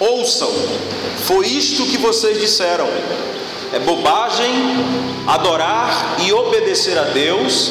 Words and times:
Ouçam, 0.00 0.50
foi 1.26 1.46
isto 1.46 1.84
que 1.84 1.98
vocês 1.98 2.40
disseram. 2.40 2.88
É 3.70 3.78
bobagem 3.80 4.50
adorar 5.26 6.16
e 6.24 6.32
obedecer 6.32 6.96
a 6.98 7.04
Deus. 7.04 7.70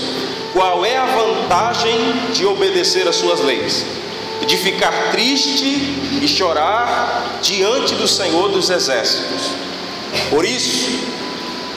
Qual 0.54 0.86
é 0.86 0.96
a 0.96 1.08
vantagem 1.08 1.98
de 2.32 2.46
obedecer 2.46 3.08
às 3.08 3.16
suas 3.16 3.42
leis? 3.42 3.84
De 4.46 4.56
ficar 4.58 5.10
triste 5.12 5.66
e 6.22 6.28
chorar 6.28 7.40
diante 7.42 7.96
do 7.96 8.08
Senhor 8.08 8.50
dos 8.50 8.70
Exércitos. 8.70 9.50
Por 10.30 10.46
isso, 10.46 10.88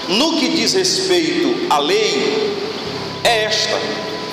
no 0.07 0.37
que 0.37 0.51
diz 0.51 0.75
respeito 0.75 1.67
à 1.71 1.79
lei, 1.79 2.55
é 3.25 3.45
esta: 3.45 3.81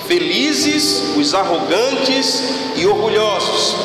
felizes 0.06 1.02
os 1.16 1.34
arrogantes 1.34 2.44
e 2.76 2.86
orgulhosos 2.86 3.76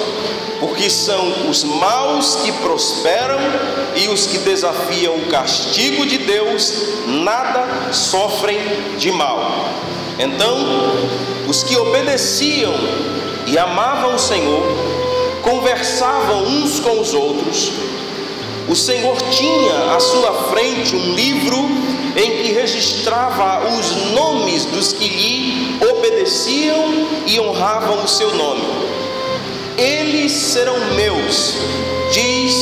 porque 0.75 0.91
são 0.91 1.49
os 1.49 1.63
maus 1.63 2.35
que 2.43 2.51
prosperam 2.51 3.39
e 3.95 4.09
os 4.09 4.27
que 4.27 4.39
desafiam 4.39 5.15
o 5.15 5.27
castigo 5.27 6.05
de 6.05 6.19
Deus, 6.19 6.73
nada 7.07 7.93
sofrem 7.93 8.59
de 8.99 9.13
mal. 9.13 9.69
Então, 10.19 10.59
os 11.47 11.63
que 11.63 11.77
obedeciam 11.77 12.75
e 13.47 13.57
amavam 13.57 14.17
o 14.17 14.19
Senhor, 14.19 14.65
conversavam 15.43 16.43
uns 16.43 16.81
com 16.81 17.01
os 17.01 17.15
outros. 17.15 17.71
O 18.69 18.75
Senhor 18.75 19.17
tinha 19.31 19.95
à 19.95 20.01
sua 20.01 20.33
frente 20.51 20.97
um 20.97 21.15
livro 21.15 21.57
em 22.17 22.43
que 22.43 22.53
registrava 22.53 23.69
os 23.69 24.13
nomes 24.13 24.65
dos 24.65 24.93
que 24.93 25.07
lhe 25.07 25.79
obedeciam 25.89 27.07
e 27.29 27.39
honravam 27.39 28.03
o 28.03 28.09
seu 28.09 28.35
nome 28.35 29.04
eles 29.77 30.33
serão 30.33 30.79
meus, 30.95 31.55
diz 32.13 32.55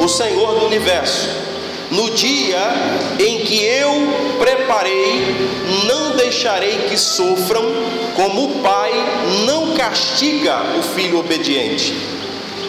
o 0.00 0.08
Senhor 0.08 0.58
do 0.58 0.66
universo. 0.66 1.28
No 1.90 2.10
dia 2.10 2.58
em 3.20 3.40
que 3.40 3.62
eu 3.62 3.92
preparei, 4.38 5.36
não 5.86 6.16
deixarei 6.16 6.86
que 6.88 6.96
sofram, 6.96 7.64
como 8.16 8.44
o 8.46 8.62
pai 8.62 8.92
não 9.46 9.74
castiga 9.74 10.62
o 10.78 10.82
filho 10.82 11.18
obediente. 11.18 11.94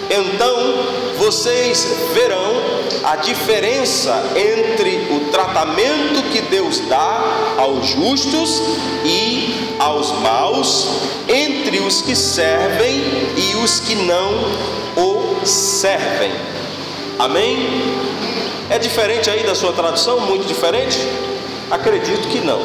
Então 0.10 1.16
vocês 1.18 1.88
verão 2.14 2.75
a 3.06 3.18
diferença 3.18 4.32
entre 4.36 5.08
o 5.12 5.30
tratamento 5.32 6.24
que 6.32 6.42
Deus 6.42 6.80
dá 6.90 7.56
aos 7.56 7.86
justos 7.86 8.60
e 9.06 9.76
aos 9.78 10.12
maus, 10.22 10.88
entre 11.30 11.82
os 11.82 12.02
que 12.02 12.16
servem 12.16 13.04
e 13.38 13.56
os 13.58 13.80
que 13.80 13.94
não 13.94 14.32
o 14.98 15.46
servem. 15.46 16.32
Amém? 17.20 17.84
É 18.72 18.80
diferente 18.80 19.30
aí 19.30 19.44
da 19.44 19.54
sua 19.54 19.72
tradução? 19.72 20.22
Muito 20.22 20.48
diferente? 20.48 20.98
Acredito 21.70 22.28
que 22.30 22.40
não. 22.40 22.60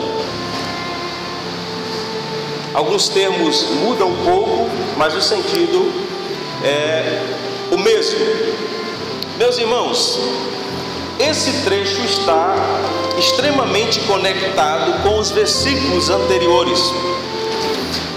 Alguns 2.73 3.11
termos 3.11 3.69
mudam 3.83 4.09
um 4.09 4.25
pouco, 4.25 4.71
mas 4.97 5.15
o 5.15 5.21
sentido 5.21 5.93
é 6.65 7.21
o 7.71 7.77
mesmo. 7.77 8.70
Meus 9.41 9.57
irmãos, 9.57 10.21
esse 11.19 11.65
trecho 11.65 12.05
está 12.05 12.55
extremamente 13.19 13.99
conectado 14.01 15.03
com 15.03 15.19
os 15.19 15.31
versículos 15.31 16.11
anteriores. 16.11 16.79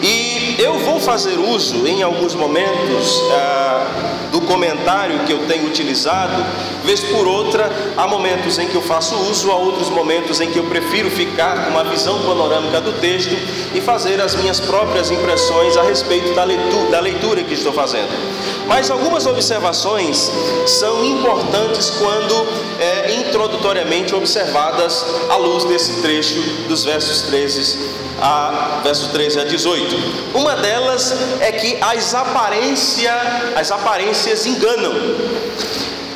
E 0.01 0.57
eu 0.59 0.79
vou 0.79 0.99
fazer 0.99 1.39
uso 1.39 1.87
em 1.87 2.03
alguns 2.03 2.35
momentos 2.35 3.21
ah, 3.31 4.12
do 4.33 4.41
comentário 4.41 5.19
que 5.27 5.31
eu 5.31 5.45
tenho 5.45 5.67
utilizado, 5.67 6.43
vez 6.83 7.01
por 7.01 7.27
outra, 7.27 7.71
há 7.95 8.07
momentos 8.07 8.57
em 8.57 8.67
que 8.67 8.73
eu 8.73 8.81
faço 8.81 9.15
uso, 9.29 9.51
há 9.51 9.55
outros 9.55 9.89
momentos 9.89 10.41
em 10.41 10.49
que 10.49 10.57
eu 10.57 10.63
prefiro 10.63 11.11
ficar 11.11 11.65
com 11.65 11.69
uma 11.69 11.83
visão 11.83 12.19
panorâmica 12.23 12.81
do 12.81 12.93
texto 12.93 13.37
e 13.75 13.79
fazer 13.79 14.19
as 14.19 14.33
minhas 14.33 14.59
próprias 14.59 15.11
impressões 15.11 15.77
a 15.77 15.83
respeito 15.83 16.33
da 16.33 16.43
leitura, 16.43 16.89
da 16.89 16.99
leitura 16.99 17.43
que 17.43 17.53
estou 17.53 17.71
fazendo. 17.71 18.09
Mas 18.65 18.89
algumas 18.89 19.27
observações 19.27 20.31
são 20.65 21.05
importantes 21.05 21.91
quando 21.91 22.47
é, 22.79 23.13
introdutoriamente 23.13 24.15
observadas 24.15 25.05
à 25.29 25.35
luz 25.35 25.63
desse 25.65 26.01
trecho 26.01 26.41
dos 26.67 26.83
versos 26.83 27.21
13 27.21 28.03
a 28.21 28.79
verso 28.83 29.09
13 29.09 29.39
a 29.39 29.43
18. 29.43 29.95
Uma 30.33 30.55
delas 30.55 31.13
é 31.41 31.51
que 31.51 31.77
as 31.81 32.13
aparências, 32.13 33.13
as 33.55 33.71
aparências 33.71 34.22
enganam. 34.45 34.93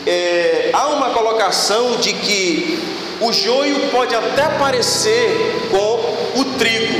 É, 0.05 0.69
há 0.73 0.87
uma 0.87 1.09
colocação 1.09 1.97
de 1.97 2.13
que 2.13 2.79
o 3.19 3.33
joio 3.33 3.89
pode 3.89 4.15
até 4.15 4.47
parecer 4.57 5.67
com 5.69 6.39
o 6.39 6.45
trigo, 6.57 6.93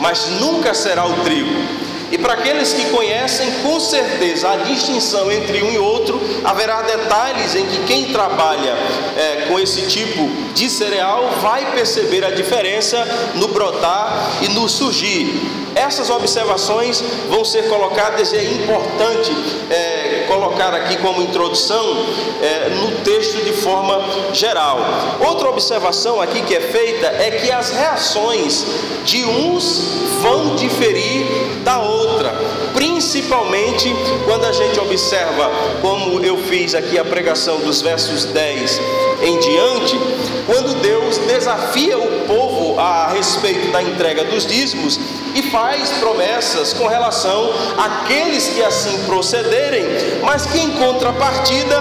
mas 0.00 0.28
nunca 0.40 0.72
será 0.72 1.06
o 1.06 1.12
trigo. 1.24 1.84
E 2.14 2.18
para 2.18 2.34
aqueles 2.34 2.72
que 2.72 2.90
conhecem, 2.90 3.50
com 3.62 3.80
certeza 3.80 4.48
a 4.52 4.56
distinção 4.58 5.32
entre 5.32 5.64
um 5.64 5.72
e 5.72 5.78
outro, 5.78 6.20
haverá 6.44 6.82
detalhes 6.82 7.56
em 7.56 7.66
que 7.66 7.84
quem 7.86 8.04
trabalha 8.12 8.76
é, 9.16 9.46
com 9.48 9.58
esse 9.58 9.82
tipo 9.88 10.30
de 10.54 10.70
cereal 10.70 11.28
vai 11.42 11.72
perceber 11.72 12.24
a 12.24 12.30
diferença 12.30 13.04
no 13.34 13.48
brotar 13.48 14.30
e 14.42 14.48
no 14.50 14.68
surgir. 14.68 15.40
Essas 15.74 16.08
observações 16.08 17.02
vão 17.28 17.44
ser 17.44 17.68
colocadas 17.68 18.32
e 18.32 18.36
é 18.36 18.44
importante 18.44 19.32
é, 19.68 20.13
colocar 20.26 20.74
aqui 20.74 20.96
como 20.98 21.22
introdução 21.22 22.06
é, 22.42 22.70
no 22.70 22.90
texto 23.02 23.44
de 23.44 23.52
forma 23.52 24.00
geral. 24.32 24.78
Outra 25.20 25.48
observação 25.48 26.20
aqui 26.20 26.42
que 26.42 26.54
é 26.54 26.60
feita 26.60 27.06
é 27.06 27.30
que 27.30 27.50
as 27.50 27.70
reações 27.70 28.64
de 29.04 29.24
uns 29.24 30.04
vão 30.22 30.54
diferir 30.56 31.26
da 31.62 31.80
outra, 31.80 32.34
principalmente 32.72 33.94
quando 34.24 34.44
a 34.46 34.52
gente 34.52 34.80
observa, 34.80 35.50
como 35.82 36.24
eu 36.24 36.38
fiz 36.38 36.74
aqui 36.74 36.98
a 36.98 37.04
pregação 37.04 37.58
dos 37.60 37.82
versos 37.82 38.24
10 38.24 38.80
em 39.22 39.38
diante, 39.38 39.98
quando 40.46 40.80
Deus 40.80 41.18
desafia 41.18 41.98
o 41.98 42.26
povo 42.26 42.80
a 42.80 43.08
respeito 43.08 43.70
da 43.70 43.82
entrega 43.82 44.24
dos 44.24 44.46
dízimos 44.46 44.98
e 45.34 45.42
faz 45.50 45.90
promessas 45.98 46.72
com 46.72 46.86
relação 46.86 47.52
àqueles 47.76 48.48
que 48.48 48.62
assim 48.62 49.04
procederem, 49.04 49.84
mas 50.22 50.46
que 50.46 50.58
em 50.58 50.70
contrapartida, 50.72 51.76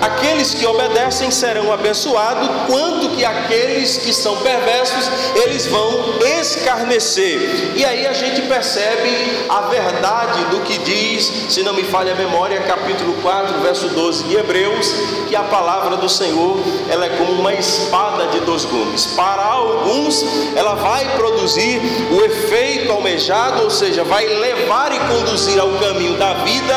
aqueles 0.00 0.54
que 0.54 0.66
obedecem 0.66 1.30
serão 1.30 1.72
abençoados, 1.72 2.48
quanto 2.66 3.10
que 3.16 3.24
aqueles 3.24 3.96
que 3.96 4.12
são 4.12 4.36
perversos, 4.38 5.10
eles 5.34 5.66
vão 5.66 6.18
escarnecer. 6.40 7.72
E 7.74 7.84
aí 7.84 8.06
a 8.06 8.12
gente 8.12 8.42
percebe 8.42 9.46
a 9.48 9.62
verdade 9.62 10.44
do 10.46 10.60
que 10.60 10.78
diz, 10.78 11.32
se 11.48 11.62
não 11.62 11.72
me 11.72 11.84
falha 11.84 12.12
a 12.12 12.16
memória, 12.16 12.60
capítulo 12.60 13.14
4, 13.22 13.60
verso 13.60 13.88
12 13.88 14.24
de 14.24 14.36
Hebreus, 14.36 14.92
que 15.28 15.36
a 15.36 15.42
palavra 15.42 15.96
do 15.96 16.08
Senhor, 16.08 16.58
ela 16.90 17.06
é 17.06 17.10
como 17.10 17.32
uma 17.32 17.54
espada 17.54 18.26
de 18.28 18.40
dois 18.40 18.64
gumes. 18.64 19.06
Para 19.06 19.44
alguns, 19.44 20.24
ela 20.54 20.74
vai 20.74 21.04
produzir 21.16 21.80
o 22.10 22.22
efeito 22.22 22.97
almejado, 22.98 23.62
ou 23.62 23.70
seja, 23.70 24.04
vai 24.04 24.26
levar 24.26 24.92
e 24.92 24.98
conduzir 25.00 25.58
ao 25.58 25.70
caminho 25.78 26.16
da 26.18 26.34
vida, 26.34 26.74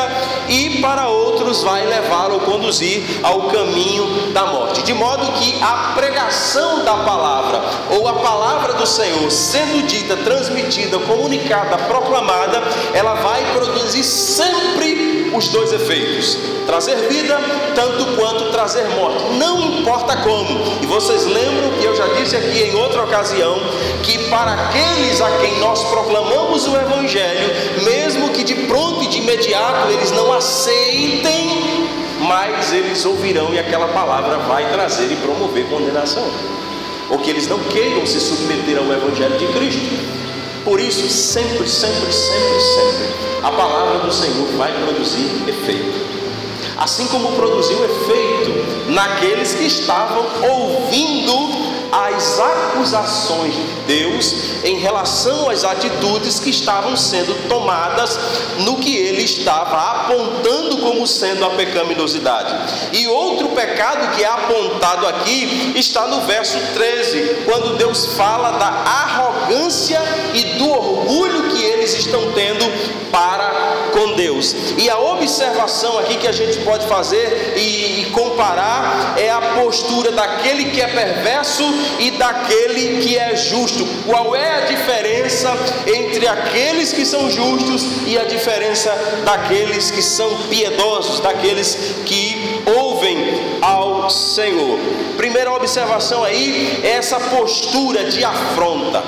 e 0.48 0.80
para 0.80 1.08
outros 1.08 1.62
vai 1.62 1.84
levá-lo 1.84 2.40
conduzir 2.40 3.02
ao 3.22 3.42
caminho 3.42 4.32
da 4.32 4.46
morte. 4.46 4.82
De 4.82 4.94
modo 4.94 5.32
que 5.32 5.60
a 5.62 5.92
pregação 5.94 6.84
da 6.84 6.94
palavra, 6.98 7.62
ou 7.90 8.08
a 8.08 8.14
palavra 8.14 8.74
do 8.74 8.86
Senhor, 8.86 9.30
sendo 9.30 9.86
dita, 9.86 10.16
transmitida, 10.16 10.98
comunicada, 11.00 11.76
proclamada, 11.76 12.62
ela 12.94 13.14
vai 13.14 13.44
produzir 13.52 14.04
sempre 14.04 15.11
os 15.34 15.48
dois 15.48 15.72
efeitos: 15.72 16.38
trazer 16.66 16.96
vida, 17.08 17.38
tanto 17.74 18.16
quanto 18.16 18.50
trazer 18.50 18.88
morte, 18.90 19.24
não 19.38 19.60
importa 19.60 20.16
como. 20.18 20.60
E 20.82 20.86
vocês 20.86 21.24
lembram 21.24 21.70
que 21.80 21.84
eu 21.84 21.96
já 21.96 22.06
disse 22.08 22.36
aqui 22.36 22.62
em 22.62 22.74
outra 22.74 23.02
ocasião 23.02 23.58
que 24.02 24.18
para 24.28 24.52
aqueles 24.52 25.20
a 25.20 25.30
quem 25.38 25.58
nós 25.58 25.82
proclamamos 25.84 26.66
o 26.66 26.76
Evangelho, 26.76 27.82
mesmo 27.84 28.30
que 28.30 28.44
de 28.44 28.54
pronto 28.66 29.02
e 29.04 29.08
de 29.08 29.18
imediato 29.18 29.90
eles 29.90 30.10
não 30.12 30.32
aceitem, 30.32 31.88
mas 32.20 32.72
eles 32.72 33.04
ouvirão 33.04 33.52
e 33.52 33.58
aquela 33.58 33.88
palavra 33.88 34.38
vai 34.38 34.70
trazer 34.70 35.10
e 35.10 35.16
promover 35.16 35.66
condenação. 35.66 36.26
Ou 37.10 37.18
que 37.18 37.30
eles 37.30 37.46
não 37.46 37.58
queiram 37.58 38.06
se 38.06 38.18
submeter 38.20 38.78
ao 38.78 38.84
Evangelho 38.84 39.36
de 39.36 39.46
Cristo. 39.48 40.21
Por 40.64 40.78
isso, 40.80 41.08
sempre, 41.08 41.68
sempre, 41.68 42.12
sempre, 42.12 42.60
sempre, 42.60 43.42
a 43.42 43.50
palavra 43.50 43.98
do 43.98 44.12
Senhor 44.12 44.46
vai 44.56 44.72
produzir 44.82 45.42
efeito. 45.48 46.12
Assim 46.76 47.06
como 47.08 47.32
produziu 47.32 47.84
efeito 47.84 48.90
naqueles 48.90 49.54
que 49.54 49.64
estavam 49.64 50.24
ouvindo 50.42 51.71
as 51.92 52.40
acusações 52.40 53.54
de 53.54 53.62
Deus 53.86 54.34
em 54.64 54.78
relação 54.78 55.50
às 55.50 55.62
atitudes 55.62 56.40
que 56.40 56.48
estavam 56.48 56.96
sendo 56.96 57.48
tomadas 57.48 58.18
no 58.60 58.76
que 58.76 58.96
ele 58.96 59.22
estava 59.22 59.76
apontando 59.76 60.78
como 60.78 61.06
sendo 61.06 61.44
a 61.44 61.50
pecaminosidade. 61.50 62.54
E 62.92 63.06
outro 63.06 63.50
pecado 63.50 64.16
que 64.16 64.24
é 64.24 64.26
apontado 64.26 65.06
aqui 65.06 65.74
está 65.76 66.06
no 66.06 66.22
verso 66.22 66.56
13, 66.72 67.42
quando 67.44 67.76
Deus 67.76 68.06
fala 68.16 68.52
da 68.52 68.68
arrogância 68.68 70.00
e 70.32 70.44
do 70.58 70.70
orgulho 70.70 71.50
que 71.50 71.62
eles 71.62 71.92
estão 71.92 72.32
tendo 72.32 73.01
E 74.78 74.88
a 74.88 74.98
observação 74.98 75.98
aqui 75.98 76.16
que 76.16 76.28
a 76.28 76.32
gente 76.32 76.58
pode 76.58 76.86
fazer 76.86 77.54
e, 77.56 78.02
e 78.02 78.10
comparar 78.10 79.14
é 79.16 79.30
a 79.30 79.40
postura 79.40 80.10
daquele 80.12 80.66
que 80.66 80.80
é 80.80 80.88
perverso 80.88 81.62
e 81.98 82.10
daquele 82.12 83.00
que 83.00 83.16
é 83.18 83.36
justo. 83.36 83.86
Qual 84.06 84.34
é 84.34 84.56
a 84.56 84.60
diferença 84.60 85.52
entre 85.86 86.26
aqueles 86.26 86.92
que 86.92 87.04
são 87.04 87.30
justos 87.30 87.86
e 88.06 88.18
a 88.18 88.24
diferença 88.24 88.90
daqueles 89.24 89.90
que 89.90 90.02
são 90.02 90.36
piedosos, 90.48 91.20
daqueles 91.20 91.76
que 92.04 92.60
ouvem 92.66 93.58
ao 93.60 94.10
Senhor? 94.10 94.78
Primeira 95.16 95.52
observação 95.52 96.24
aí 96.24 96.80
é 96.82 96.92
essa 96.92 97.18
postura 97.20 98.04
de 98.04 98.24
afronta. 98.24 99.02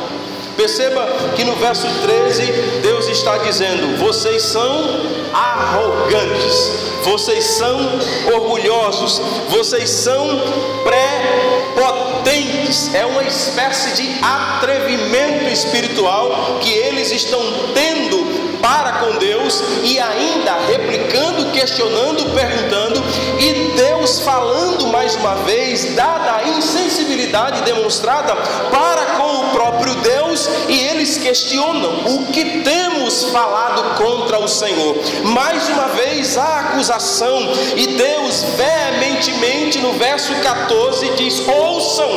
Perceba 0.56 1.06
que 1.34 1.42
no 1.42 1.56
verso 1.56 1.86
13 2.02 2.44
Deus 2.80 2.93
está 3.14 3.38
dizendo: 3.38 3.96
vocês 3.96 4.42
são 4.42 5.00
arrogantes, 5.32 6.72
vocês 7.02 7.44
são 7.44 7.98
orgulhosos, 8.34 9.22
vocês 9.48 9.88
são 9.88 10.42
pré-potentes. 10.82 12.92
É 12.94 13.06
uma 13.06 13.22
espécie 13.22 14.02
de 14.02 14.18
atrevimento 14.22 15.44
espiritual 15.44 16.58
que 16.60 16.72
eles 16.72 17.12
estão 17.12 17.40
tendo 17.72 18.58
para 18.60 18.92
com 18.92 19.18
Deus 19.18 19.62
e 19.82 20.00
ainda 20.00 20.54
replicando, 20.66 21.23
questionando, 21.64 22.30
perguntando, 22.34 23.02
e 23.40 23.72
Deus 23.74 24.20
falando 24.20 24.88
mais 24.88 25.16
uma 25.16 25.34
vez, 25.36 25.94
dada 25.94 26.36
a 26.36 26.48
insensibilidade 26.48 27.62
demonstrada 27.62 28.36
para 28.70 29.06
com 29.16 29.46
o 29.46 29.50
próprio 29.50 29.94
Deus, 29.94 30.46
e 30.68 30.78
eles 30.78 31.16
questionam 31.16 32.04
o 32.04 32.26
que 32.26 32.60
temos 32.60 33.24
falado 33.30 33.96
contra 33.96 34.38
o 34.38 34.46
Senhor. 34.48 34.94
Mais 35.24 35.66
uma 35.70 35.88
vez 35.88 36.36
a 36.36 36.60
acusação, 36.60 37.50
e 37.74 37.86
Deus 37.86 38.44
veementemente 38.56 39.78
no 39.78 39.94
verso 39.94 40.34
14 40.34 41.10
diz: 41.16 41.48
Ouçam, 41.48 42.10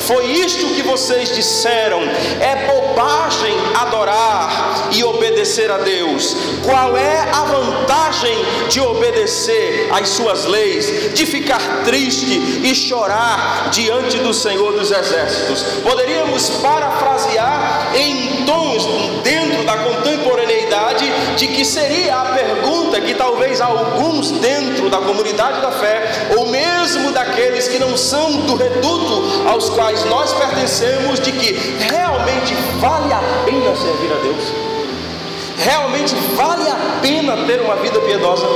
foi 0.00 0.26
isto 0.26 0.66
que 0.74 0.82
vocês 0.82 1.34
disseram, 1.34 2.00
é 2.40 2.66
bobagem 2.66 3.54
adorar 3.74 4.88
e 4.92 5.02
obedecer 5.02 5.70
a 5.70 5.78
Deus. 5.78 6.36
Qual 6.64 6.96
é 6.96 7.20
a 7.32 7.44
vantagem 7.44 8.36
de 8.68 8.80
obedecer 8.84 9.88
às 9.90 10.08
suas 10.08 10.44
leis, 10.44 11.14
de 11.14 11.26
ficar 11.26 11.82
triste 11.84 12.60
e 12.62 12.74
chorar 12.74 13.68
diante 13.70 14.18
do 14.18 14.32
Senhor 14.32 14.72
dos 14.72 14.90
Exércitos? 14.90 15.62
Poderíamos 15.82 16.50
parafrasear 16.62 17.92
em 17.94 18.44
tons 18.44 18.86
dentro 19.22 19.64
da 19.64 19.76
contemporaneidade 19.78 21.04
de 21.36 21.48
que 21.48 21.64
seria 21.64 22.16
a 22.16 22.24
pergunta 22.26 23.00
que 23.00 23.14
talvez 23.14 23.60
alguns 23.60 24.30
dentro 24.32 24.90
da 24.90 24.98
comunidade 24.98 25.60
da 25.60 25.70
fé, 25.70 26.28
ou 26.36 26.46
mesmo 26.48 27.12
daqueles 27.12 27.68
que 27.68 27.78
não 27.78 27.96
são 27.96 28.42
do 28.42 28.54
reduto 28.54 29.48
aos 29.48 29.68
quais 29.70 30.04
nós 30.04 30.32
pertencemos, 30.32 31.20
de 31.20 31.32
que 31.32 31.52
realmente 31.78 32.54
vale 32.78 33.12
a 33.12 33.22
pena 33.44 33.74
servir 33.74 34.12
a 34.12 34.22
Deus? 34.22 34.73
Realmente 35.56 36.14
vale 36.34 36.68
a 36.68 36.98
pena 37.00 37.36
ter 37.46 37.60
uma 37.60 37.76
vida 37.76 38.00
piedosa, 38.00 38.46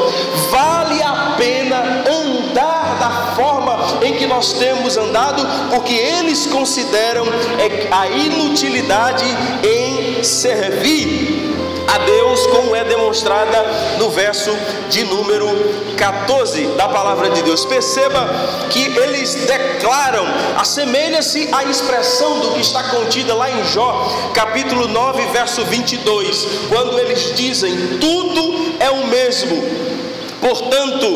vale 0.50 1.03
a 1.03 1.35
pena 1.37 2.05
andar 2.09 2.99
da 2.99 3.35
forma 3.35 3.79
em 4.03 4.15
que 4.15 4.27
nós 4.27 4.55
temos 4.55 4.97
andado, 4.97 5.47
porque 5.71 5.95
eles 5.95 6.47
consideram 6.47 7.25
é, 7.59 7.89
a 7.91 8.09
inutilidade 8.09 9.25
em 9.62 10.23
servir 10.25 11.48
a 11.88 11.99
Deus, 11.99 12.46
como 12.49 12.76
é 12.76 12.85
demonstrada 12.85 13.64
no 13.99 14.11
verso 14.11 14.50
de 14.90 15.05
número 15.05 15.49
14 15.96 16.67
da 16.76 16.88
palavra 16.88 17.31
de 17.31 17.43
Deus. 17.43 17.64
Perceba 17.64 18.29
que 18.70 18.85
eles 18.99 19.35
declaram, 19.46 20.25
assemelha-se 20.58 21.49
à 21.52 21.64
expressão 21.64 22.40
do 22.40 22.52
que 22.52 22.61
está 22.61 22.82
contida 22.85 23.35
lá 23.35 23.50
em 23.50 23.64
Jó, 23.64 24.31
capítulo 24.35 24.87
9, 24.87 25.26
verso 25.32 25.64
22, 25.64 26.46
quando 26.69 26.99
eles 26.99 27.35
dizem: 27.35 27.99
Tudo 27.99 28.75
é 28.79 28.90
o 28.90 29.06
mesmo. 29.06 29.98
Portanto, 30.40 31.06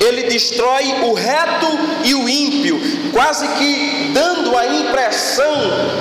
ele 0.00 0.24
destrói 0.24 0.84
o 1.02 1.12
reto 1.12 1.66
e 2.04 2.14
o 2.14 2.28
ímpio, 2.28 2.80
quase 3.12 3.46
que 3.48 4.10
dando 4.14 4.56
a 4.56 4.66
impressão 4.66 5.54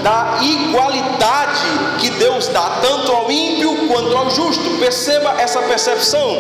da 0.04 0.40
igualdade 0.42 1.68
que 2.00 2.10
Deus 2.12 2.48
dá 2.48 2.80
tanto 2.82 3.12
ao 3.12 3.32
ímpio 3.32 3.88
quanto 3.88 4.16
ao 4.16 4.30
justo. 4.30 4.78
Perceba 4.80 5.36
essa 5.40 5.62
percepção. 5.64 6.38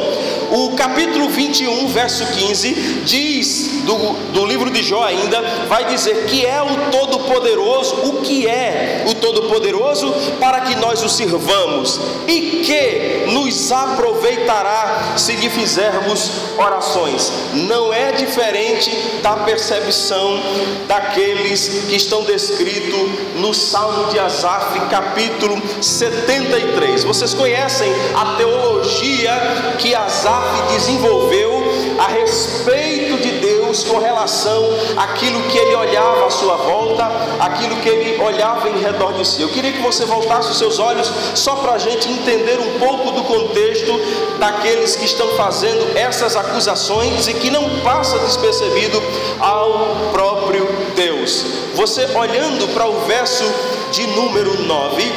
O 0.51 0.75
capítulo 0.75 1.29
21, 1.29 1.87
verso 1.87 2.25
15, 2.25 2.73
diz 3.05 3.69
do, 3.85 3.95
do 4.31 4.45
livro 4.45 4.69
de 4.69 4.83
Jó 4.83 5.03
ainda, 5.03 5.41
vai 5.67 5.85
dizer 5.85 6.25
que 6.25 6.45
é 6.45 6.61
o 6.61 6.91
Todo-Poderoso, 6.91 7.95
o 8.05 8.21
que 8.21 8.47
é 8.47 9.03
o 9.07 9.13
Todo-Poderoso, 9.15 10.11
para 10.39 10.61
que 10.61 10.75
nós 10.75 11.03
o 11.03 11.09
sirvamos 11.09 11.99
e 12.27 12.61
que 12.63 13.31
nos 13.31 13.71
aproveitará 13.71 15.13
se 15.17 15.33
lhe 15.33 15.49
fizermos 15.49 16.18
orações. 16.57 17.31
Não 17.53 17.93
é 17.93 18.11
diferente 18.11 18.91
da 19.21 19.33
percepção 19.37 20.41
daqueles 20.87 21.85
que 21.87 21.95
estão 21.95 22.23
descritos 22.23 23.09
no 23.35 23.53
Salmo 23.53 24.11
de 24.11 24.19
Asaf, 24.19 24.79
capítulo 24.89 25.61
73. 25.81 27.03
Vocês 27.03 27.33
conhecem 27.33 27.91
a 28.15 28.35
teologia 28.35 29.31
que 29.77 29.95
Asaf 29.95 30.73
desenvolveu 30.73 31.63
a 31.99 32.07
respeito 32.07 33.21
de 33.21 33.31
Deus 33.39 33.58
com 33.83 33.99
relação 33.99 34.63
àquilo 34.97 35.41
que 35.43 35.57
ele 35.57 35.75
olhava 35.75 36.25
à 36.25 36.29
sua 36.29 36.55
volta, 36.57 37.07
aquilo 37.39 37.75
que 37.77 37.87
ele 37.87 38.21
olhava 38.21 38.69
em 38.69 38.79
redor 38.79 39.13
de 39.13 39.25
si. 39.27 39.41
Eu 39.41 39.49
queria 39.49 39.71
que 39.71 39.81
você 39.81 40.05
voltasse 40.05 40.49
os 40.51 40.57
seus 40.57 40.79
olhos 40.79 41.11
só 41.35 41.55
para 41.55 41.73
a 41.73 41.77
gente 41.77 42.09
entender 42.09 42.59
um 42.59 42.79
pouco 42.79 43.11
do 43.11 43.23
contexto 43.23 43.91
daqueles 44.39 44.95
que 44.95 45.05
estão 45.05 45.27
fazendo 45.35 45.97
essas 45.97 46.35
acusações 46.35 47.27
e 47.27 47.33
que 47.35 47.51
não 47.51 47.81
passa 47.81 48.17
despercebido 48.19 49.01
ao 49.39 50.09
próprio 50.11 50.67
Deus. 50.95 51.45
Você 51.75 52.05
olhando 52.15 52.67
para 52.73 52.87
o 52.87 53.01
verso 53.01 53.43
de 53.91 54.07
número 54.07 54.63
9, 54.63 55.13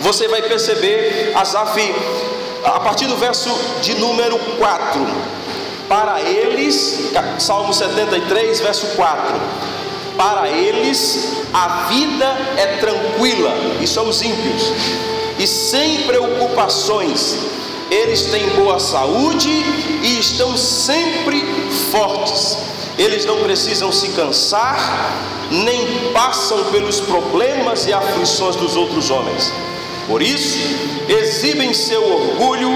você 0.00 0.28
vai 0.28 0.42
perceber 0.42 1.32
Asaf 1.34 1.94
a 2.64 2.80
partir 2.80 3.06
do 3.06 3.16
verso 3.16 3.48
de 3.80 3.94
número 3.94 4.38
4. 4.58 5.45
Para 5.88 6.20
eles, 6.20 7.12
Salmo 7.38 7.72
73, 7.72 8.60
verso 8.60 8.86
4. 8.96 9.40
Para 10.16 10.48
eles 10.48 11.44
a 11.52 11.88
vida 11.88 12.36
é 12.56 12.78
tranquila, 12.78 13.54
e 13.80 13.86
são 13.86 14.08
os 14.08 14.20
ímpios, 14.20 14.72
e 15.38 15.46
sem 15.46 16.02
preocupações. 16.02 17.38
Eles 17.88 18.22
têm 18.26 18.48
boa 18.50 18.80
saúde 18.80 19.48
e 20.02 20.18
estão 20.18 20.56
sempre 20.56 21.40
fortes. 21.92 22.58
Eles 22.98 23.24
não 23.24 23.38
precisam 23.44 23.92
se 23.92 24.08
cansar, 24.08 25.12
nem 25.50 26.10
passam 26.12 26.64
pelos 26.64 26.98
problemas 26.98 27.86
e 27.86 27.92
aflições 27.92 28.56
dos 28.56 28.74
outros 28.74 29.10
homens. 29.10 29.52
Por 30.06 30.22
isso, 30.22 30.58
exibem 31.08 31.74
seu 31.74 32.02
orgulho 32.02 32.70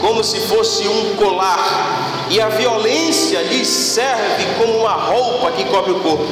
como 0.00 0.22
se 0.24 0.40
fosse 0.40 0.86
um 0.88 1.14
colar, 1.16 2.26
e 2.28 2.40
a 2.40 2.48
violência 2.48 3.40
lhes 3.42 3.68
serve 3.68 4.44
como 4.58 4.78
uma 4.78 4.94
roupa 4.94 5.52
que 5.52 5.64
cobre 5.64 5.92
o 5.92 6.00
corpo. 6.00 6.26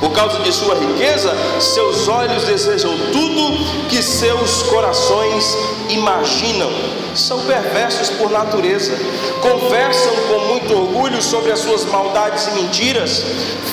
Por 0.00 0.10
causa 0.10 0.40
de 0.40 0.52
sua 0.52 0.74
riqueza, 0.74 1.34
seus 1.60 2.08
olhos 2.08 2.44
desejam 2.44 2.92
tudo 3.12 3.88
que 3.88 4.02
seus 4.02 4.64
corações 4.64 5.56
imaginam. 5.94 6.70
São 7.14 7.40
perversos 7.40 8.10
por 8.10 8.30
natureza, 8.30 8.92
conversam 9.40 10.12
com 10.28 10.38
muito 10.46 10.74
orgulho 10.76 11.22
sobre 11.22 11.52
as 11.52 11.60
suas 11.60 11.84
maldades 11.84 12.48
e 12.48 12.50
mentiras, 12.52 13.24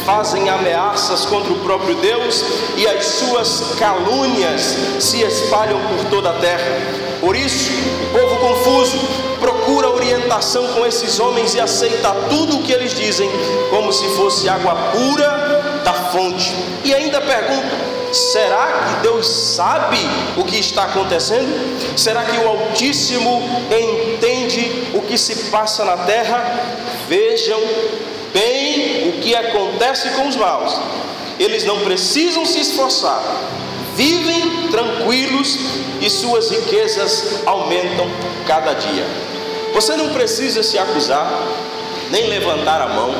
fazem 0.05 0.47
ameaças 0.47 1.25
contra 1.25 1.51
o 1.51 1.59
próprio 1.59 1.95
Deus 1.95 2.43
e 2.77 2.87
as 2.87 3.03
suas 3.03 3.75
calúnias 3.79 4.75
se 4.99 5.21
espalham 5.21 5.79
por 5.79 6.05
toda 6.09 6.29
a 6.29 6.33
terra. 6.33 7.01
Por 7.19 7.35
isso, 7.35 7.71
o 8.13 8.19
povo 8.19 8.35
confuso 8.37 8.99
procura 9.39 9.89
orientação 9.89 10.67
com 10.67 10.85
esses 10.85 11.19
homens 11.19 11.55
e 11.55 11.59
aceita 11.59 12.11
tudo 12.29 12.57
o 12.57 12.63
que 12.63 12.71
eles 12.71 12.93
dizem 12.93 13.29
como 13.71 13.91
se 13.91 14.07
fosse 14.09 14.47
água 14.47 14.75
pura 14.91 15.81
da 15.83 15.93
fonte. 15.93 16.53
E 16.83 16.93
ainda 16.93 17.19
pergunta: 17.21 17.90
será 18.13 18.67
que 18.67 19.03
Deus 19.03 19.27
sabe 19.27 19.97
o 20.37 20.43
que 20.43 20.57
está 20.57 20.83
acontecendo? 20.83 21.97
Será 21.97 22.23
que 22.23 22.37
o 22.37 22.47
Altíssimo 22.47 23.41
entende 23.69 24.89
o 24.93 25.01
que 25.01 25.17
se 25.17 25.49
passa 25.49 25.85
na 25.85 25.97
terra? 25.97 26.43
Vejam 27.07 27.61
bem 28.33 29.09
o 29.09 29.21
que 29.21 29.35
acontece 29.35 30.09
com 30.11 30.27
os 30.27 30.35
maus. 30.35 30.79
Eles 31.39 31.65
não 31.65 31.79
precisam 31.81 32.45
se 32.45 32.59
esforçar, 32.59 33.21
vivem 33.95 34.67
tranquilos 34.69 35.57
e 35.99 36.09
suas 36.09 36.51
riquezas 36.51 37.41
aumentam 37.45 38.07
cada 38.45 38.73
dia. 38.73 39.05
Você 39.73 39.95
não 39.95 40.09
precisa 40.09 40.61
se 40.61 40.77
acusar, 40.77 41.31
nem 42.11 42.27
levantar 42.27 42.81
a 42.81 42.87
mão, 42.87 43.15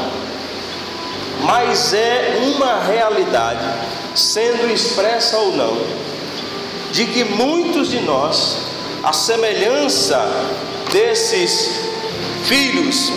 mas 1.44 1.94
é 1.94 2.40
uma 2.44 2.80
realidade, 2.84 3.66
sendo 4.16 4.72
expressa 4.72 5.38
ou 5.38 5.56
não, 5.56 5.78
de 6.92 7.06
que 7.06 7.24
muitos 7.24 7.90
de 7.90 8.00
nós, 8.02 8.58
a 9.04 9.14
semelhança 9.14 10.30
desses 10.92 11.80
filhos 12.44 13.12